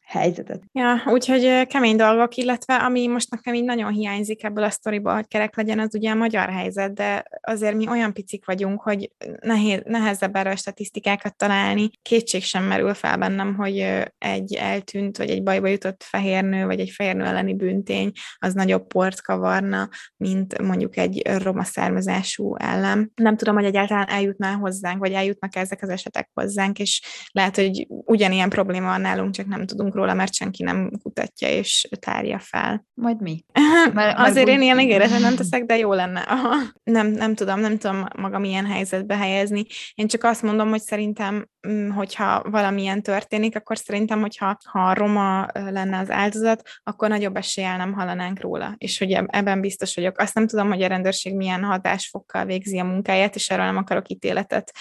helyzetet. 0.07 0.63
Ja, 0.71 1.01
úgyhogy 1.05 1.67
kemény 1.67 1.95
dolgok, 1.95 2.35
illetve 2.35 2.75
ami 2.75 3.07
most 3.07 3.31
nekem 3.31 3.53
így 3.53 3.63
nagyon 3.63 3.91
hiányzik 3.91 4.43
ebből 4.43 4.63
a 4.63 4.69
sztoriból, 4.69 5.13
hogy 5.13 5.27
kerek 5.27 5.55
legyen, 5.55 5.79
az 5.79 5.95
ugye 5.95 6.11
a 6.11 6.15
magyar 6.15 6.49
helyzet, 6.49 6.93
de 6.93 7.23
azért 7.41 7.75
mi 7.75 7.87
olyan 7.89 8.13
picik 8.13 8.45
vagyunk, 8.45 8.81
hogy 8.81 9.11
nehéz, 9.41 9.81
nehezebb 9.85 10.35
erre 10.35 10.49
a 10.49 10.55
statisztikákat 10.55 11.35
találni. 11.35 11.89
Kétség 12.01 12.43
sem 12.43 12.63
merül 12.63 12.93
fel 12.93 13.17
bennem, 13.17 13.55
hogy 13.55 13.87
egy 14.17 14.53
eltűnt, 14.53 15.17
vagy 15.17 15.29
egy 15.29 15.43
bajba 15.43 15.67
jutott 15.67 16.03
fehérnő, 16.03 16.65
vagy 16.65 16.79
egy 16.79 16.89
fehérnő 16.89 17.23
elleni 17.23 17.53
büntény, 17.53 18.11
az 18.37 18.53
nagyobb 18.53 18.87
port 18.87 19.21
kavarna, 19.21 19.89
mint 20.17 20.61
mondjuk 20.61 20.97
egy 20.97 21.21
roma 21.37 21.63
származású 21.63 22.55
ellen. 22.55 23.11
Nem 23.15 23.37
tudom, 23.37 23.55
hogy 23.55 23.65
egyáltalán 23.65 24.07
eljutná 24.07 24.53
hozzánk, 24.53 24.99
vagy 24.99 25.11
eljutnak 25.11 25.55
ezek 25.55 25.81
az 25.81 25.89
esetek 25.89 26.29
hozzánk, 26.33 26.79
és 26.79 27.01
lehet, 27.31 27.55
hogy 27.55 27.87
ugyanilyen 27.87 28.49
probléma 28.49 28.87
van 28.87 29.01
nálunk, 29.01 29.33
csak 29.33 29.45
nem 29.45 29.65
tudunk 29.65 29.95
róla, 29.97 30.13
mert 30.13 30.33
senki 30.33 30.63
nem 30.63 30.91
kutatja 31.01 31.49
és 31.49 31.87
tárja 31.99 32.39
fel. 32.39 32.85
Majd 32.93 33.21
mi? 33.21 33.43
Mert, 33.93 34.17
Azért 34.17 34.47
én 34.47 34.61
ilyen 34.61 34.79
ígéretet 34.79 35.19
nem 35.19 35.35
teszek, 35.35 35.63
de 35.63 35.77
jó 35.77 35.93
lenne. 35.93 36.19
Aha. 36.19 36.55
Nem, 36.83 37.07
nem 37.07 37.35
tudom, 37.35 37.59
nem 37.59 37.77
tudom 37.77 38.05
magam 38.17 38.43
ilyen 38.43 38.65
helyzetbe 38.65 39.15
helyezni. 39.15 39.65
Én 39.93 40.07
csak 40.07 40.23
azt 40.23 40.41
mondom, 40.41 40.69
hogy 40.69 40.81
szerintem, 40.81 41.47
mm, 41.67 41.89
hogyha 41.89 42.43
valamilyen 42.49 43.01
történik, 43.01 43.55
akkor 43.55 43.77
szerintem, 43.77 44.21
hogyha 44.21 44.57
ha 44.63 44.93
roma 44.93 45.45
lenne 45.53 45.97
az 45.97 46.11
áldozat, 46.11 46.61
akkor 46.83 47.09
nagyobb 47.09 47.35
eséllyel 47.35 47.77
nem 47.77 47.93
hallanánk 47.93 48.41
róla. 48.41 48.75
És 48.77 48.97
hogy 48.97 49.11
ebben 49.27 49.61
biztos 49.61 49.95
vagyok. 49.95 50.17
Azt 50.17 50.33
nem 50.33 50.47
tudom, 50.47 50.67
hogy 50.67 50.81
a 50.81 50.87
rendőrség 50.87 51.35
milyen 51.35 51.63
hatásfokkal 51.63 52.45
végzi 52.45 52.79
a 52.79 52.83
munkáját, 52.83 53.35
és 53.35 53.49
erről 53.49 53.65
nem 53.65 53.77
akarok 53.77 54.09
ítéletet 54.09 54.71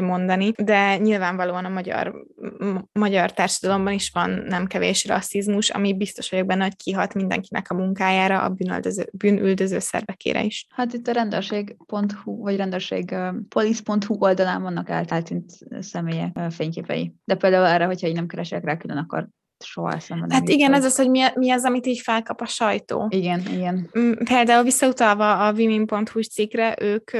mondani, 0.00 0.52
de 0.56 0.96
nyilvánvalóan 0.96 1.64
a 1.64 1.68
magyar, 1.68 2.14
magyar 2.92 3.32
társadalomban 3.32 3.92
is 3.92 4.10
van 4.14 4.44
nem 4.56 4.66
kevés 4.66 5.04
rasszizmus, 5.04 5.70
ami 5.70 5.96
biztos 5.96 6.30
vagyok 6.30 6.46
benne, 6.46 6.62
hogy 6.62 6.76
kihat 6.76 7.14
mindenkinek 7.14 7.70
a 7.70 7.74
munkájára, 7.74 8.42
a 8.42 8.48
bűnöldöző, 8.48 9.08
bűnüldöző 9.12 9.78
szervekére 9.78 10.44
is. 10.44 10.66
Hát 10.74 10.92
itt 10.92 11.08
a 11.08 11.12
rendőrség.hu, 11.12 12.42
vagy 12.42 12.56
rendőrség 12.56 13.14
police.hu 13.48 14.16
oldalán 14.18 14.62
vannak 14.62 14.88
eltelt 14.88 15.32
személyek 15.80 16.38
fényképei. 16.50 17.14
De 17.24 17.34
például 17.34 17.66
erre, 17.66 17.84
hogyha 17.84 18.06
én 18.06 18.14
nem 18.14 18.26
keresek 18.26 18.64
rá 18.64 18.76
külön, 18.76 18.96
akkor 18.96 19.28
soha 19.64 19.92
eszembe 19.92 20.34
Hát 20.34 20.48
igen, 20.48 20.74
ez 20.74 20.84
az, 20.84 20.96
hogy 20.96 21.10
mi, 21.10 21.20
mi 21.34 21.50
az, 21.50 21.64
amit 21.64 21.86
így 21.86 22.00
felkap 22.00 22.40
a 22.40 22.46
sajtó. 22.46 23.06
Igen, 23.08 23.42
igen. 23.52 23.90
Mm, 23.98 24.12
például 24.12 24.62
visszautalva 24.62 25.46
a 25.46 25.52
vimin.hu 25.52 26.20
cikkre, 26.20 26.76
ők 26.80 27.10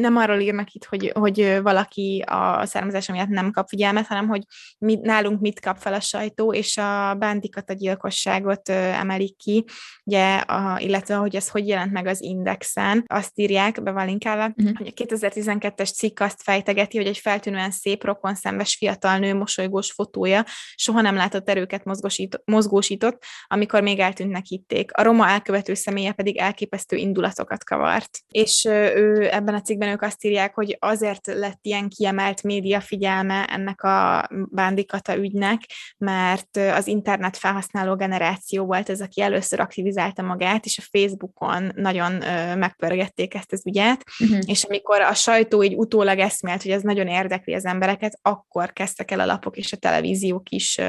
nem 0.00 0.16
arról 0.16 0.40
írnak 0.40 0.72
itt, 0.72 0.84
hogy, 0.84 1.12
hogy 1.14 1.58
valaki 1.62 2.24
a 2.26 2.66
származása 2.66 3.12
miatt 3.12 3.28
nem 3.28 3.50
kap 3.50 3.68
figyelmet, 3.68 4.06
hanem 4.06 4.28
hogy 4.28 4.42
mi, 4.78 4.98
nálunk 5.02 5.40
mit 5.40 5.60
kap 5.60 5.76
fel 5.76 5.94
a 5.94 6.00
sajtó, 6.00 6.52
és 6.52 6.76
a 6.76 7.14
bándikat, 7.14 7.70
a 7.70 7.72
gyilkosságot 7.72 8.68
emelik 8.68 9.36
ki, 9.36 9.64
ugye, 10.04 10.36
a, 10.36 10.78
illetve 10.78 11.14
hogy 11.14 11.36
ez 11.36 11.48
hogy 11.48 11.68
jelent 11.68 11.92
meg 11.92 12.06
az 12.06 12.22
indexen. 12.22 13.04
Azt 13.06 13.32
írják, 13.34 13.82
be 13.82 13.90
van 13.90 14.06
linkálva, 14.06 14.52
uh-huh. 14.56 14.76
hogy 14.76 14.92
a 14.96 15.02
2012-es 15.04 15.94
cikk 15.94 16.20
azt 16.20 16.42
fejtegeti, 16.42 16.96
hogy 16.96 17.06
egy 17.06 17.18
feltűnően 17.18 17.70
szép, 17.70 18.04
rokon 18.04 18.34
szembes 18.34 18.76
fiatal 18.76 19.18
nő 19.18 19.34
mosolygós 19.34 19.92
fotója 19.92 20.44
soha 20.74 21.00
nem 21.00 21.18
látott 21.20 21.48
erőket 21.48 21.84
mozgósított, 21.84 22.42
mozgósított, 22.44 23.24
amikor 23.46 23.82
még 23.82 23.98
eltűntnek 23.98 24.44
hitték. 24.44 24.92
A 24.92 25.02
roma 25.02 25.28
elkövető 25.28 25.74
személye 25.74 26.12
pedig 26.12 26.36
elképesztő 26.36 26.96
indulatokat 26.96 27.64
kavart. 27.64 28.18
És 28.28 28.64
ő 28.94 29.28
ebben 29.32 29.54
a 29.54 29.60
cikkben 29.60 29.88
ők 29.88 30.02
azt 30.02 30.24
írják, 30.24 30.54
hogy 30.54 30.76
azért 30.78 31.26
lett 31.26 31.58
ilyen 31.62 31.88
kiemelt 31.88 32.42
média 32.42 32.80
figyelme 32.80 33.44
ennek 33.44 33.82
a 33.82 34.28
bándikata 34.50 35.16
ügynek, 35.16 35.60
mert 35.98 36.56
az 36.56 36.86
internet 36.86 37.36
felhasználó 37.36 37.96
generáció 37.96 38.64
volt 38.64 38.88
ez, 38.90 39.00
aki 39.00 39.20
először 39.20 39.60
aktivizálta 39.60 40.22
magát, 40.22 40.64
és 40.64 40.78
a 40.78 40.98
Facebookon 40.98 41.72
nagyon 41.74 42.12
megpörgették 42.58 43.34
ezt 43.34 43.52
az 43.52 43.66
ügyet, 43.66 44.04
uh-huh. 44.18 44.38
és 44.46 44.64
amikor 44.64 45.00
a 45.00 45.14
sajtó 45.14 45.62
így 45.62 45.74
utólag 45.74 46.18
eszmélt, 46.18 46.62
hogy 46.62 46.72
ez 46.72 46.82
nagyon 46.82 47.06
érdekli 47.06 47.54
az 47.54 47.64
embereket, 47.64 48.18
akkor 48.22 48.72
kezdtek 48.72 49.10
el 49.10 49.20
a 49.20 49.26
lapok 49.26 49.56
és 49.56 49.72
a 49.72 49.76
televíziók 49.76 50.50
is 50.50 50.80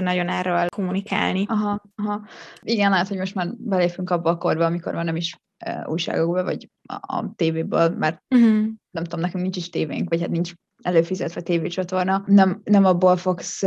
nagyon 0.00 0.28
erről 0.28 0.66
kommunikálni. 0.68 1.44
Aha, 1.48 1.82
aha. 1.94 2.26
Igen, 2.60 2.90
lehet, 2.90 3.08
hogy 3.08 3.18
most 3.18 3.34
már 3.34 3.48
belépünk 3.58 4.10
abba 4.10 4.30
a 4.30 4.38
korba, 4.38 4.64
amikor 4.64 4.94
már 4.94 5.04
nem 5.04 5.16
is 5.16 5.40
újságokból, 5.84 6.44
vagy 6.44 6.70
a, 6.82 7.16
a 7.16 7.32
tévéből, 7.36 7.88
mert 7.88 8.22
uh-huh. 8.34 8.66
nem 8.90 9.04
tudom, 9.04 9.20
nekem 9.20 9.40
nincs 9.40 9.56
is 9.56 9.70
tévénk, 9.70 10.08
vagy 10.08 10.20
hát 10.20 10.30
nincs 10.30 10.52
előfizetve 10.82 11.40
tévécsatorna. 11.40 12.22
Nem, 12.26 12.60
nem 12.64 12.84
abból 12.84 13.16
fogsz 13.16 13.62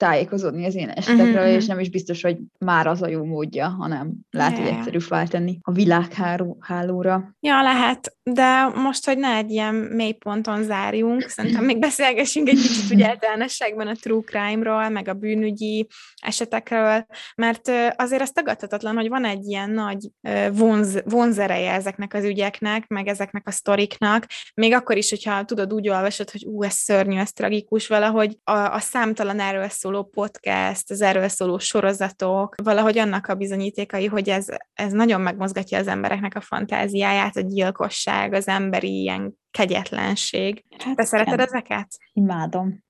tájékozódni 0.00 0.66
az 0.66 0.74
én 0.74 0.88
esetekről, 0.88 1.34
uh-huh. 1.34 1.52
és 1.52 1.66
nem 1.66 1.78
is 1.78 1.90
biztos, 1.90 2.22
hogy 2.22 2.36
már 2.58 2.86
az 2.86 3.02
a 3.02 3.08
jó 3.08 3.24
módja, 3.24 3.68
hanem 3.68 4.12
lehet, 4.30 4.52
yeah. 4.52 4.64
hogy 4.64 4.76
egyszerű 4.76 4.98
feltenni 4.98 5.58
a 5.62 5.72
világhálóra. 5.72 7.34
Ja, 7.40 7.62
lehet, 7.62 8.16
de 8.22 8.66
most, 8.66 9.06
hogy 9.06 9.18
ne 9.18 9.34
egy 9.34 9.50
ilyen 9.50 9.74
mély 9.74 10.12
ponton 10.12 10.62
zárjunk, 10.62 11.22
szerintem 11.28 11.64
még 11.64 11.78
beszélgessünk 11.78 12.48
egy 12.48 12.60
kicsit 12.60 12.90
ugye 12.90 13.06
általánosságban 13.12 13.86
a 13.86 13.94
true 13.94 14.22
crime-ról, 14.22 14.88
meg 14.88 15.08
a 15.08 15.14
bűnügyi 15.14 15.86
esetekről, 16.22 17.06
mert 17.34 17.70
azért 17.96 18.22
az 18.22 18.30
tagadhatatlan, 18.30 18.96
hogy 18.96 19.08
van 19.08 19.24
egy 19.24 19.46
ilyen 19.46 19.70
nagy 19.70 20.10
vonz, 20.52 21.02
vonzereje 21.04 21.72
ezeknek 21.72 22.14
az 22.14 22.24
ügyeknek, 22.24 22.86
meg 22.86 23.06
ezeknek 23.06 23.46
a 23.46 23.50
sztoriknak, 23.50 24.26
még 24.54 24.72
akkor 24.72 24.96
is, 24.96 25.10
hogyha 25.10 25.44
tudod, 25.44 25.72
úgy 25.72 25.88
olvasod, 25.88 26.30
hogy 26.30 26.44
ú, 26.46 26.62
ez 26.62 26.74
szörnyű, 26.74 27.18
ez 27.18 27.32
tragikus, 27.32 27.86
valahogy 27.86 28.38
a, 28.44 28.56
a 28.56 28.78
számtalan 28.78 29.40
erről 29.40 29.68
szóló 29.90 30.04
podcast, 30.04 30.90
az 30.90 31.00
erről 31.00 31.28
szóló 31.28 31.58
sorozatok, 31.58 32.54
valahogy 32.62 32.98
annak 32.98 33.26
a 33.26 33.34
bizonyítékai, 33.34 34.06
hogy 34.06 34.28
ez, 34.28 34.46
ez 34.72 34.92
nagyon 34.92 35.20
megmozgatja 35.20 35.78
az 35.78 35.86
embereknek 35.86 36.34
a 36.34 36.40
fantáziáját, 36.40 37.36
a 37.36 37.40
gyilkosság, 37.40 38.32
az 38.32 38.48
emberi 38.48 39.00
ilyen 39.00 39.34
kegyetlenség. 39.50 40.64
Hát 40.78 40.96
Te 40.96 41.04
szereted 41.04 41.32
igen. 41.32 41.46
ezeket? 41.46 41.88
Imádom. 42.12 42.84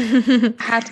hát 0.70 0.90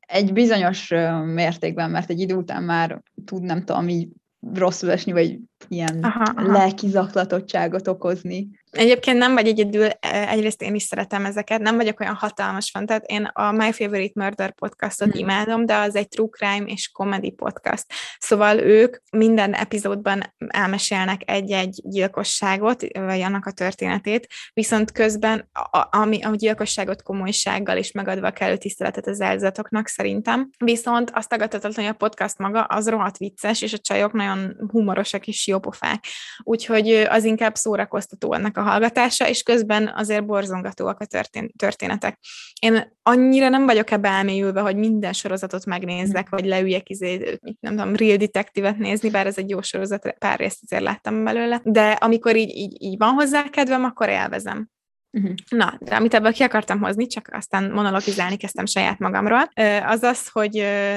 egy 0.00 0.32
bizonyos 0.32 0.88
mértékben, 1.24 1.90
mert 1.90 2.10
egy 2.10 2.20
idő 2.20 2.34
után 2.34 2.62
már 2.62 3.02
tud, 3.24 3.42
nem 3.42 3.64
tudom, 3.64 3.88
így 3.88 4.08
rosszul 4.54 4.90
esni, 4.90 5.12
vagy 5.12 5.38
ilyen 5.68 5.98
aha, 6.02 6.22
aha. 6.36 6.52
lelki 6.52 6.88
zaklatottságot 6.88 7.88
okozni. 7.88 8.48
Egyébként 8.74 9.18
nem 9.18 9.34
vagy 9.34 9.46
egyedül, 9.46 9.86
e, 10.00 10.28
egyrészt 10.28 10.62
én 10.62 10.74
is 10.74 10.82
szeretem 10.82 11.24
ezeket, 11.24 11.60
nem 11.60 11.76
vagyok 11.76 12.00
olyan 12.00 12.14
hatalmas 12.14 12.70
fan, 12.70 12.86
tehát 12.86 13.04
én 13.04 13.24
a 13.32 13.52
My 13.52 13.72
Favorite 13.72 14.24
Murder 14.24 14.54
podcastot 14.54 15.10
hmm. 15.10 15.20
imádom, 15.20 15.66
de 15.66 15.76
az 15.76 15.96
egy 15.96 16.08
true 16.08 16.28
crime 16.30 16.64
és 16.64 16.90
comedy 16.90 17.30
podcast. 17.30 17.84
Szóval 18.18 18.58
ők 18.58 18.96
minden 19.10 19.54
epizódban 19.54 20.34
elmesélnek 20.48 21.20
egy-egy 21.24 21.80
gyilkosságot, 21.82 22.82
vagy 22.98 23.20
annak 23.20 23.46
a 23.46 23.52
történetét, 23.52 24.26
viszont 24.52 24.92
közben 24.92 25.48
a, 25.52 25.98
ami 25.98 26.22
a 26.22 26.30
gyilkosságot 26.34 27.02
komolysággal 27.02 27.76
is 27.76 27.92
megadva 27.92 28.30
kellő 28.30 28.56
tiszteletet 28.56 29.06
az 29.06 29.20
áldozatoknak 29.20 29.88
szerintem. 29.88 30.50
Viszont 30.58 31.10
azt 31.14 31.28
tagadhatatlan, 31.28 31.84
hogy 31.84 31.94
a 31.94 32.06
podcast 32.06 32.38
maga 32.38 32.62
az 32.62 32.88
rohadt 32.88 33.16
vicces, 33.16 33.62
és 33.62 33.72
a 33.72 33.78
csajok 33.78 34.12
nagyon 34.12 34.56
humorosak 34.70 35.26
és 35.26 35.46
jópofák. 35.46 36.04
Úgyhogy 36.42 36.90
az 36.90 37.24
inkább 37.24 37.54
szórakoztató 37.54 38.32
a 38.32 38.38
hallgatása, 38.64 39.28
és 39.28 39.42
közben 39.42 39.92
azért 39.96 40.26
borzongatóak 40.26 41.00
a 41.00 41.04
történ- 41.04 41.52
történetek. 41.56 42.18
Én 42.60 42.98
annyira 43.02 43.48
nem 43.48 43.66
vagyok 43.66 43.90
ebbe 43.90 44.08
elmélyülve, 44.08 44.60
hogy 44.60 44.76
minden 44.76 45.12
sorozatot 45.12 45.66
megnézzek, 45.66 46.28
vagy 46.28 46.44
leüljek, 46.44 46.88
izé, 46.88 47.38
nem 47.60 47.76
tudom, 47.76 47.96
Real 47.96 48.16
Detective-et 48.16 48.78
nézni, 48.78 49.10
bár 49.10 49.26
ez 49.26 49.38
egy 49.38 49.50
jó 49.50 49.62
sorozat, 49.62 50.14
pár 50.18 50.38
részt 50.38 50.58
azért 50.62 50.82
láttam 50.82 51.24
belőle, 51.24 51.60
de 51.64 51.90
amikor 51.90 52.36
így, 52.36 52.56
így, 52.56 52.82
így 52.82 52.98
van 52.98 53.12
hozzá 53.12 53.42
kedvem, 53.42 53.84
akkor 53.84 54.08
élvezem. 54.08 54.72
Uh-huh. 55.16 55.34
Na, 55.48 55.78
de 55.80 55.94
amit 55.94 56.14
ebből 56.14 56.32
ki 56.32 56.42
akartam 56.42 56.80
hozni, 56.80 57.06
csak 57.06 57.28
aztán 57.32 57.70
monologizálni 57.70 58.36
kezdtem 58.36 58.66
saját 58.66 58.98
magamról, 58.98 59.50
az 59.86 60.02
az, 60.02 60.28
hogy 60.28 60.52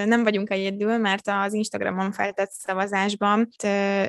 nem 0.06 0.24
vagyunk 0.24 0.50
egyedül, 0.50 0.98
mert 0.98 1.28
az 1.28 1.54
Instagramon 1.54 2.12
feltett 2.12 2.52
szavazásban 2.52 3.50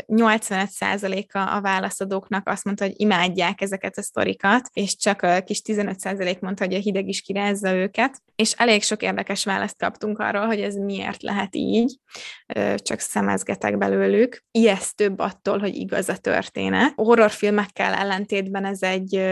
85%-a 0.07 1.39
a 1.39 1.61
válaszadóknak 1.61 2.49
azt 2.49 2.65
mondta, 2.65 2.85
hogy 2.85 2.95
imádják 2.97 3.61
ezeket 3.61 3.99
a 3.99 4.03
sztorikat, 4.03 4.69
és 4.73 4.97
csak 4.97 5.23
a 5.23 5.41
kis 5.41 5.63
15% 5.65 6.41
mondta, 6.41 6.65
hogy 6.65 6.75
a 6.75 6.79
hideg 6.79 7.09
is 7.09 7.21
kirázza 7.21 7.75
őket, 7.75 8.23
és 8.37 8.53
elég 8.53 8.83
sok 8.83 9.03
érdekes 9.03 9.45
választ 9.45 9.79
kaptunk 9.79 10.19
arról, 10.19 10.47
hogy 10.47 10.61
ez 10.61 10.75
miért 10.75 11.23
lehet 11.23 11.57
így, 11.57 11.99
csak 12.77 12.99
szemezgetek 12.99 13.79
belőlük. 13.79 14.45
Ijesztőbb 14.51 15.19
attól, 15.19 15.59
hogy 15.59 15.77
igaz 15.77 16.09
a 16.09 16.17
történet. 16.17 16.93
Horrorfilmekkel 16.95 17.95
ellentétben 17.95 18.65
ez 18.65 18.83
egy 18.83 19.23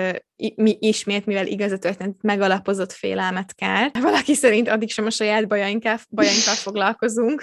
mi 0.57 0.77
ismét, 0.81 1.27
mivel 1.27 1.46
igaz 1.46 1.72
történt, 1.79 2.22
megalapozott 2.22 2.92
félelmet 2.92 3.55
kell. 3.55 3.88
Valaki 4.01 4.35
szerint 4.35 4.68
addig 4.68 4.90
sem 4.90 5.07
a 5.07 5.11
saját 5.11 5.49
bajainkkal, 5.49 5.99
bajainkkal 6.11 6.55
foglalkozunk. 6.55 7.42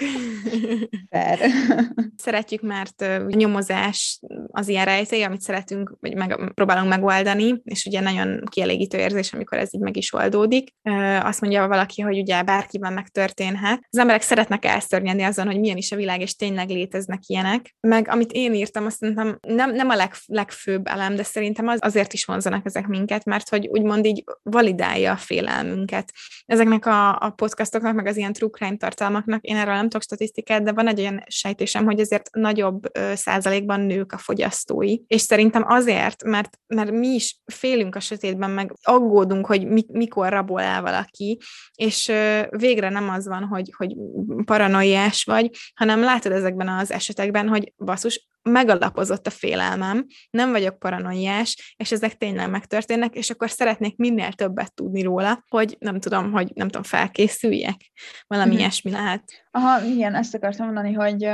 Fair. 1.10 1.38
Szeretjük, 2.16 2.60
mert 2.60 3.00
a 3.00 3.24
nyomozás 3.28 4.20
az 4.46 4.68
ilyen 4.68 4.84
rejtély, 4.84 5.22
amit 5.22 5.40
szeretünk, 5.40 5.96
vagy 6.00 6.14
meg, 6.14 6.52
próbálunk 6.54 6.88
megoldani, 6.88 7.60
és 7.64 7.84
ugye 7.84 8.00
nagyon 8.00 8.42
kielégítő 8.50 8.98
érzés, 8.98 9.32
amikor 9.32 9.58
ez 9.58 9.74
így 9.74 9.80
meg 9.80 9.96
is 9.96 10.12
oldódik. 10.12 10.74
Azt 11.22 11.40
mondja 11.40 11.68
valaki, 11.68 12.02
hogy 12.02 12.18
ugye 12.18 12.42
bárkiben 12.42 12.92
megtörténhet. 12.92 13.86
Az 13.90 13.98
emberek 13.98 14.22
szeretnek 14.22 14.64
elszörnyedni 14.64 15.22
azon, 15.22 15.46
hogy 15.46 15.60
milyen 15.60 15.76
is 15.76 15.92
a 15.92 15.96
világ, 15.96 16.20
és 16.20 16.36
tényleg 16.36 16.68
léteznek 16.68 17.20
ilyenek. 17.26 17.74
Meg 17.80 18.08
amit 18.08 18.32
én 18.32 18.54
írtam, 18.54 18.86
azt 18.86 19.00
mondtam, 19.00 19.38
nem, 19.40 19.74
nem 19.74 19.88
a 19.88 19.94
leg, 19.94 20.12
legfőbb 20.26 20.86
elem, 20.86 21.14
de 21.14 21.22
szerintem 21.22 21.66
az, 21.66 21.78
azért 21.80 22.12
is 22.12 22.24
vonzanak 22.24 22.66
ezek 22.66 22.83
minket, 22.86 23.24
mert 23.24 23.48
hogy 23.48 23.66
úgymond 23.66 24.06
így 24.06 24.24
validálja 24.42 25.12
a 25.12 25.16
félelmünket. 25.16 26.12
Ezeknek 26.46 26.86
a, 26.86 27.18
a 27.18 27.30
podcastoknak, 27.30 27.94
meg 27.94 28.06
az 28.06 28.16
ilyen 28.16 28.32
true 28.32 28.50
crime 28.50 28.76
tartalmaknak, 28.76 29.42
én 29.42 29.56
erről 29.56 29.74
nem 29.74 29.82
tudok 29.82 30.02
statisztikát, 30.02 30.62
de 30.62 30.72
van 30.72 30.88
egy 30.88 31.00
olyan 31.00 31.24
sejtésem, 31.26 31.84
hogy 31.84 32.00
azért 32.00 32.30
nagyobb 32.32 32.96
ö, 32.98 33.12
százalékban 33.14 33.80
nők 33.80 34.12
a 34.12 34.18
fogyasztói. 34.18 34.96
És 35.06 35.20
szerintem 35.20 35.64
azért, 35.66 36.24
mert, 36.24 36.58
mert 36.66 36.90
mi 36.90 37.08
is 37.08 37.40
félünk 37.52 37.94
a 37.94 38.00
sötétben, 38.00 38.50
meg 38.50 38.72
aggódunk, 38.82 39.46
hogy 39.46 39.66
mi, 39.66 39.84
mikor 39.88 40.28
rabol 40.28 40.60
el 40.60 40.82
valaki, 40.82 41.38
és 41.74 42.08
ö, 42.08 42.42
végre 42.50 42.88
nem 42.88 43.08
az 43.08 43.26
van, 43.26 43.44
hogy, 43.44 43.72
hogy 43.76 43.94
paranoiás 44.44 45.24
vagy, 45.24 45.50
hanem 45.74 46.00
látod 46.00 46.32
ezekben 46.32 46.68
az 46.68 46.92
esetekben, 46.92 47.48
hogy 47.48 47.72
basszus, 47.76 48.32
megalapozott 48.44 49.26
a 49.26 49.30
félelmem, 49.30 50.06
nem 50.30 50.50
vagyok 50.50 50.78
paranoiás, 50.78 51.74
és 51.76 51.92
ezek 51.92 52.16
tényleg 52.16 52.50
megtörténnek, 52.50 53.14
és 53.14 53.30
akkor 53.30 53.50
szeretnék 53.50 53.96
minél 53.96 54.32
többet 54.32 54.74
tudni 54.74 55.02
róla, 55.02 55.44
hogy 55.48 55.76
nem 55.78 56.00
tudom, 56.00 56.32
hogy 56.32 56.50
nem 56.54 56.66
tudom, 56.66 56.82
felkészüljek. 56.82 57.90
Valami 58.26 58.50
mm-hmm. 58.50 58.58
ilyesmi 58.58 58.90
lehet. 58.90 59.22
Aha, 59.50 59.84
igen, 59.84 60.14
ezt 60.14 60.34
akartam 60.34 60.66
mondani, 60.66 60.92
hogy 60.92 61.28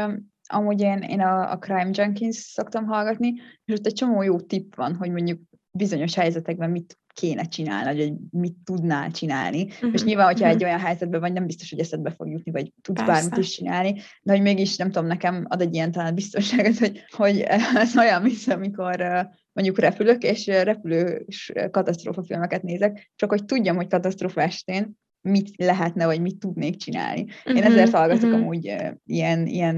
amúgy 0.52 0.80
én, 0.80 0.98
én 0.98 1.20
a, 1.20 1.50
a 1.50 1.58
Crime 1.58 1.90
Junkies 1.92 2.36
szoktam 2.36 2.86
hallgatni, 2.86 3.32
és 3.64 3.74
ott 3.78 3.86
egy 3.86 3.94
csomó 3.94 4.22
jó 4.22 4.40
tipp 4.40 4.74
van, 4.74 4.96
hogy 4.96 5.10
mondjuk 5.10 5.40
bizonyos 5.72 6.14
helyzetekben 6.14 6.70
mit 6.70 6.98
kéne 7.14 7.44
csinálni, 7.44 7.98
vagy 7.98 8.12
mit 8.30 8.54
tudnál 8.64 9.10
csinálni. 9.10 9.62
Uh-huh. 9.62 9.90
És 9.92 10.04
nyilván, 10.04 10.26
hogyha 10.26 10.44
uh-huh. 10.44 10.60
egy 10.60 10.64
olyan 10.64 10.78
helyzetben 10.78 11.20
vagy, 11.20 11.32
nem 11.32 11.46
biztos, 11.46 11.70
hogy 11.70 11.78
eszedbe 11.78 12.10
fog 12.10 12.30
jutni, 12.30 12.50
vagy 12.50 12.72
tudsz 12.82 13.02
Persze. 13.04 13.12
bármit 13.12 13.44
is 13.44 13.50
csinálni, 13.50 14.00
de 14.22 14.32
hogy 14.32 14.42
mégis, 14.42 14.76
nem 14.76 14.90
tudom, 14.90 15.08
nekem 15.08 15.44
ad 15.48 15.60
egy 15.60 15.74
ilyen 15.74 15.92
talán 15.92 16.14
biztonságot, 16.14 16.78
hogy, 16.78 17.04
hogy 17.16 17.40
ez 17.74 17.96
olyan, 17.96 18.22
mint 18.22 18.48
amikor 18.48 19.28
mondjuk 19.52 19.78
repülök, 19.78 20.22
és 20.22 20.46
repülős 20.46 21.52
katasztrófafilmeket 21.70 22.62
nézek, 22.62 23.10
csak 23.16 23.30
hogy 23.30 23.44
tudjam, 23.44 23.76
hogy 23.76 23.88
katasztrófa 23.88 24.42
estén 24.42 24.98
mit 25.22 25.50
lehetne, 25.56 26.06
vagy 26.06 26.20
mit 26.20 26.38
tudnék 26.38 26.76
csinálni. 26.76 27.22
Uh-huh, 27.22 27.56
Én 27.56 27.62
ezért 27.62 27.92
hallgatok 27.92 28.24
uh-huh. 28.24 28.40
amúgy 28.40 28.68
uh, 28.68 28.90
ilyen, 29.04 29.46
ilyen 29.46 29.76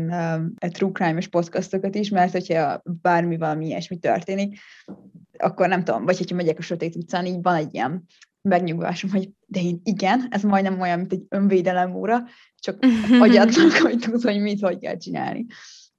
uh, 0.62 0.70
true 0.70 0.90
crime-es 0.92 1.28
podcastokat 1.28 1.94
is, 1.94 2.09
mert 2.09 2.33
hogyha 2.33 2.83
bármi 3.02 3.37
valami 3.37 3.66
ilyesmi 3.66 3.98
történik, 3.98 4.59
akkor 5.42 5.68
nem 5.68 5.85
tudom, 5.85 6.05
vagy 6.05 6.18
hogyha 6.18 6.37
megyek 6.37 6.59
a 6.59 6.62
sötét 6.62 6.96
utcán, 6.96 7.26
így 7.26 7.42
van 7.42 7.55
egy 7.55 7.74
ilyen 7.74 8.05
megnyugvásom, 8.48 9.11
hogy 9.11 9.31
de 9.46 9.61
én 9.61 9.81
igen, 9.85 10.26
ez 10.31 10.42
majdnem 10.42 10.81
olyan, 10.81 10.98
mint 10.98 11.12
egy 11.12 11.24
önvédelem 11.28 11.94
óra, 11.94 12.22
csak 12.59 12.78
agyadnak, 13.20 13.72
hogy 13.83 13.98
tudod, 13.98 14.22
hogy 14.22 14.40
mit, 14.40 14.61
hogy 14.61 14.78
kell 14.78 14.96
csinálni. 14.96 15.46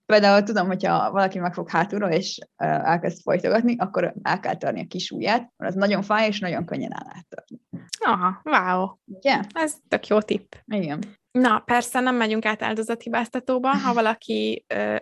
Például 0.06 0.44
tudom, 0.44 0.68
hogyha 0.68 1.12
valaki 1.12 1.40
megfog 1.40 1.70
hátulról, 1.70 2.10
és 2.10 2.40
elkezd 2.56 3.22
folytogatni, 3.22 3.76
akkor 3.78 4.14
el 4.22 4.40
kell 4.40 4.56
törni 4.56 4.82
a 4.82 4.88
kis 4.88 5.12
ujját, 5.12 5.52
mert 5.58 5.72
az 5.74 5.80
nagyon 5.80 6.02
fáj, 6.02 6.28
és 6.28 6.40
nagyon 6.40 6.66
könnyen 6.66 6.94
el 6.94 7.06
lehet 7.06 7.28
törni. 7.28 7.62
Aha, 8.00 8.42
wow. 8.44 8.90
Ugye? 9.06 9.40
Ez 9.54 9.76
tök 9.88 10.08
jó 10.08 10.22
tipp. 10.22 10.54
Igen. 10.66 11.04
Na, 11.40 11.60
persze 11.66 12.00
nem 12.00 12.16
megyünk 12.16 12.46
át 12.46 12.64
áldozathibáztatóba. 12.64 13.70
Ha 13.70 13.94
valaki 13.94 14.66
ö, 14.68 14.96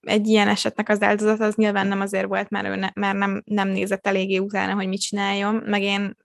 egy 0.00 0.26
ilyen 0.26 0.48
esetnek 0.48 0.88
az 0.88 1.02
áldozat, 1.02 1.40
az 1.40 1.54
nyilván 1.54 1.86
nem 1.86 2.00
azért 2.00 2.26
volt, 2.26 2.50
mert 2.50 2.66
ő 2.66 2.74
ne, 2.74 2.88
mert 2.94 3.16
nem, 3.16 3.42
nem 3.44 3.68
nézett 3.68 4.06
eléggé 4.06 4.38
utána, 4.38 4.74
hogy 4.74 4.88
mit 4.88 5.00
csináljon, 5.00 5.62
meg 5.66 5.82
én 5.82 6.16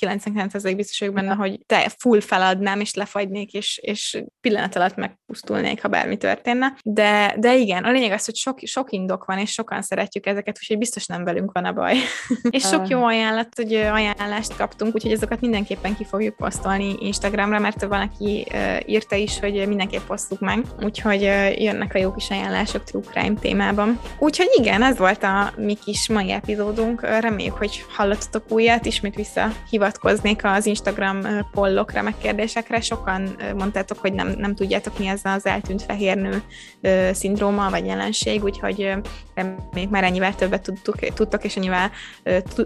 99% 0.00 0.72
biztos 0.76 0.98
vagyok 0.98 1.14
benne, 1.14 1.34
hogy 1.34 1.60
te 1.66 1.92
full 1.98 2.20
feladnám, 2.20 2.80
és 2.80 2.94
lefagynék, 2.94 3.52
és, 3.52 3.78
és 3.82 4.24
pillanat 4.40 4.76
alatt 4.76 4.96
megpusztulnék, 4.96 5.82
ha 5.82 5.88
bármi 5.88 6.16
történne. 6.16 6.76
De, 6.84 7.34
de 7.38 7.56
igen, 7.56 7.84
a 7.84 7.90
lényeg 7.90 8.12
az, 8.12 8.24
hogy 8.24 8.36
sok, 8.36 8.58
sok 8.62 8.92
indok 8.92 9.24
van, 9.24 9.38
és 9.38 9.50
sokan 9.50 9.82
szeretjük 9.82 10.26
ezeket, 10.26 10.58
úgyhogy 10.58 10.78
biztos 10.78 11.06
nem 11.06 11.24
velünk 11.24 11.52
van 11.52 11.64
a 11.64 11.72
baj. 11.72 11.96
és 12.50 12.62
sok 12.62 12.88
jó 12.88 13.04
ajánlat, 13.04 13.48
hogy 13.56 13.74
ajánlást 13.74 14.56
kaptunk, 14.56 14.94
úgyhogy 14.94 15.12
azokat 15.12 15.40
mindenképpen 15.40 15.96
ki 15.96 16.04
fogjuk 16.04 16.36
posztolni 16.36 16.94
Instagramra, 16.98 17.58
mert 17.58 17.84
van, 17.84 18.00
aki 18.00 18.46
írta 18.94 19.16
is, 19.16 19.38
hogy 19.38 19.68
mindenképp 19.68 20.10
osztuk 20.10 20.40
meg, 20.40 20.64
úgyhogy 20.82 21.22
jönnek 21.58 21.94
a 21.94 21.98
jó 21.98 22.12
kis 22.12 22.30
ajánlások 22.30 22.84
True 22.84 23.02
Crime 23.02 23.38
témában. 23.40 24.00
Úgyhogy 24.18 24.48
igen, 24.56 24.82
ez 24.82 24.98
volt 24.98 25.22
a 25.22 25.52
mi 25.56 25.74
kis 25.84 26.08
mai 26.08 26.32
epizódunk. 26.32 27.00
Reméljük, 27.20 27.54
hogy 27.54 27.84
hallottatok 27.96 28.50
újat, 28.52 28.86
ismét 28.86 29.14
visszahivatkoznék 29.14 30.44
az 30.44 30.66
Instagram 30.66 31.20
pollokra, 31.52 32.02
meg 32.02 32.14
kérdésekre. 32.22 32.80
Sokan 32.80 33.36
mondtátok, 33.56 33.98
hogy 33.98 34.12
nem, 34.12 34.34
nem 34.38 34.54
tudjátok, 34.54 34.98
mi 34.98 35.06
ez 35.06 35.20
az 35.24 35.46
eltűnt 35.46 35.82
fehérnő 35.82 36.42
szindróma 37.12 37.70
vagy 37.70 37.86
jelenség, 37.86 38.44
úgyhogy 38.44 38.92
reméljük 39.34 39.90
már 39.90 40.04
ennyivel 40.04 40.34
többet 40.34 40.62
tudtuk, 40.62 40.98
tudtok, 40.98 41.44
és 41.44 41.56
ennyivel 41.56 41.90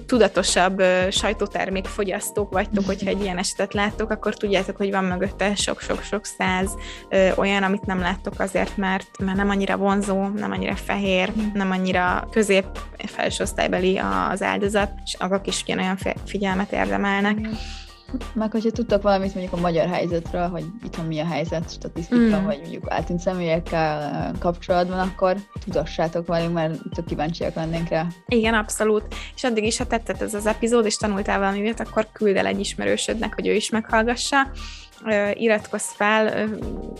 tudatosabb 0.07 0.83
sajtótermék 1.11 1.87
fogyasztók 1.87 2.53
vagytok, 2.53 2.87
hogyha 2.87 3.09
egy 3.09 3.23
ilyen 3.23 3.39
esetet 3.39 3.75
láttok, 3.75 4.11
akkor 4.11 4.35
tudjátok, 4.35 4.77
hogy 4.77 4.91
van 4.91 5.05
mögötte 5.05 5.55
sok-sok-sok 5.55 6.18
sok 6.19 6.25
száz 6.39 6.77
ö, 7.09 7.31
olyan, 7.37 7.63
amit 7.63 7.87
nem 7.87 7.99
láttok 7.99 8.41
azért, 8.41 8.77
mert, 8.77 9.19
mert 9.19 9.37
nem 9.37 9.51
annyira 9.51 9.77
vonzó, 9.77 10.27
nem 10.27 10.51
annyira 10.51 10.77
fehér, 10.77 11.33
nem 11.55 11.71
annyira 11.71 12.29
közép 12.31 12.65
felső 12.97 13.43
osztálybeli 13.43 14.01
az 14.31 14.43
áldozat, 14.43 14.91
és 15.05 15.15
azok 15.19 15.47
is 15.47 15.63
ugyanolyan 15.63 15.99
figyelmet 16.25 16.73
érdemelnek. 16.73 17.39
Meg 18.35 18.51
hogyha 18.51 18.71
tudtak 18.71 19.03
valamit 19.03 19.35
mondjuk 19.35 19.55
a 19.55 19.61
magyar 19.61 19.89
helyzetről, 19.89 20.49
hogy 20.49 20.65
itthon 20.85 21.07
mi 21.07 21.21
a 21.21 21.27
helyzet 21.27 21.71
statisztika, 21.71 22.41
mm. 22.41 22.45
vagy 22.45 22.59
mondjuk 22.61 22.85
eltűnt 22.89 23.21
személyekkel 23.21 24.33
kapcsolatban, 24.39 24.99
akkor 24.99 25.37
tudassátok 25.65 26.27
velünk, 26.27 26.53
mert 26.53 26.75
tök 26.95 27.05
kíváncsiak 27.05 27.55
lennénk 27.55 27.89
rá. 27.89 28.07
Igen, 28.27 28.55
abszolút. 28.55 29.15
És 29.35 29.45
addig 29.45 29.65
is, 29.65 29.79
ha 29.79 29.87
tetszett 29.87 30.23
ez 30.23 30.35
az 30.35 30.47
epizód, 30.47 30.87
és 30.87 30.97
tanultál 30.97 31.39
valamit, 31.39 31.81
akkor 31.81 32.07
küld 32.13 32.37
el 32.37 32.47
egy 32.47 32.61
ismerősödnek, 32.61 33.35
hogy 33.35 33.47
ő 33.47 33.55
is 33.55 33.71
meghallgassa 33.71 34.51
iratkozz 35.33 35.85
fel 35.85 36.49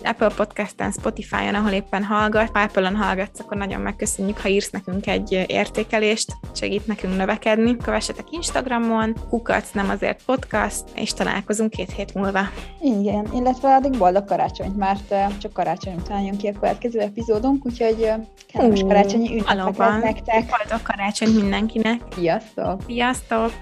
Apple 0.03 0.31
Podcast-en, 0.37 0.91
Spotify-on, 0.91 1.55
ahol 1.55 1.71
éppen 1.71 2.05
hallgat. 2.05 2.51
Ha 2.53 2.61
Apple-on 2.61 2.97
hallgatsz, 2.97 3.41
akkor 3.41 3.57
nagyon 3.57 3.81
megköszönjük, 3.81 4.39
ha 4.39 4.49
írsz 4.49 4.71
nekünk 4.71 5.07
egy 5.07 5.45
értékelést, 5.47 6.33
segít 6.55 6.87
nekünk 6.87 7.17
növekedni. 7.17 7.77
Kövessetek 7.77 8.27
Instagramon, 8.31 9.17
kukac, 9.29 9.71
nem 9.73 9.91
azért 9.91 10.25
podcast, 10.25 10.85
és 10.95 11.13
találkozunk 11.13 11.71
két 11.71 11.93
hét 11.93 12.15
múlva. 12.15 12.41
Igen, 12.81 13.29
illetve 13.35 13.75
addig 13.75 13.99
boldog 13.99 14.25
karácsonyt, 14.25 14.77
mert 14.77 15.15
csak 15.39 15.53
karácsony 15.53 15.95
után 15.95 16.21
jön 16.21 16.37
ki 16.37 16.47
a 16.47 16.53
következő 16.53 17.01
epizódunk, 17.01 17.67
úgyhogy 17.67 18.13
kellemes 18.53 18.81
karácsonyi 18.81 19.31
ünnepeket 19.33 20.03
nektek. 20.03 20.45
Boldog 20.47 20.83
karácsony 20.83 21.35
mindenkinek. 21.35 22.01
Sziasztok! 22.15 22.83
Sziasztok! 22.87 23.53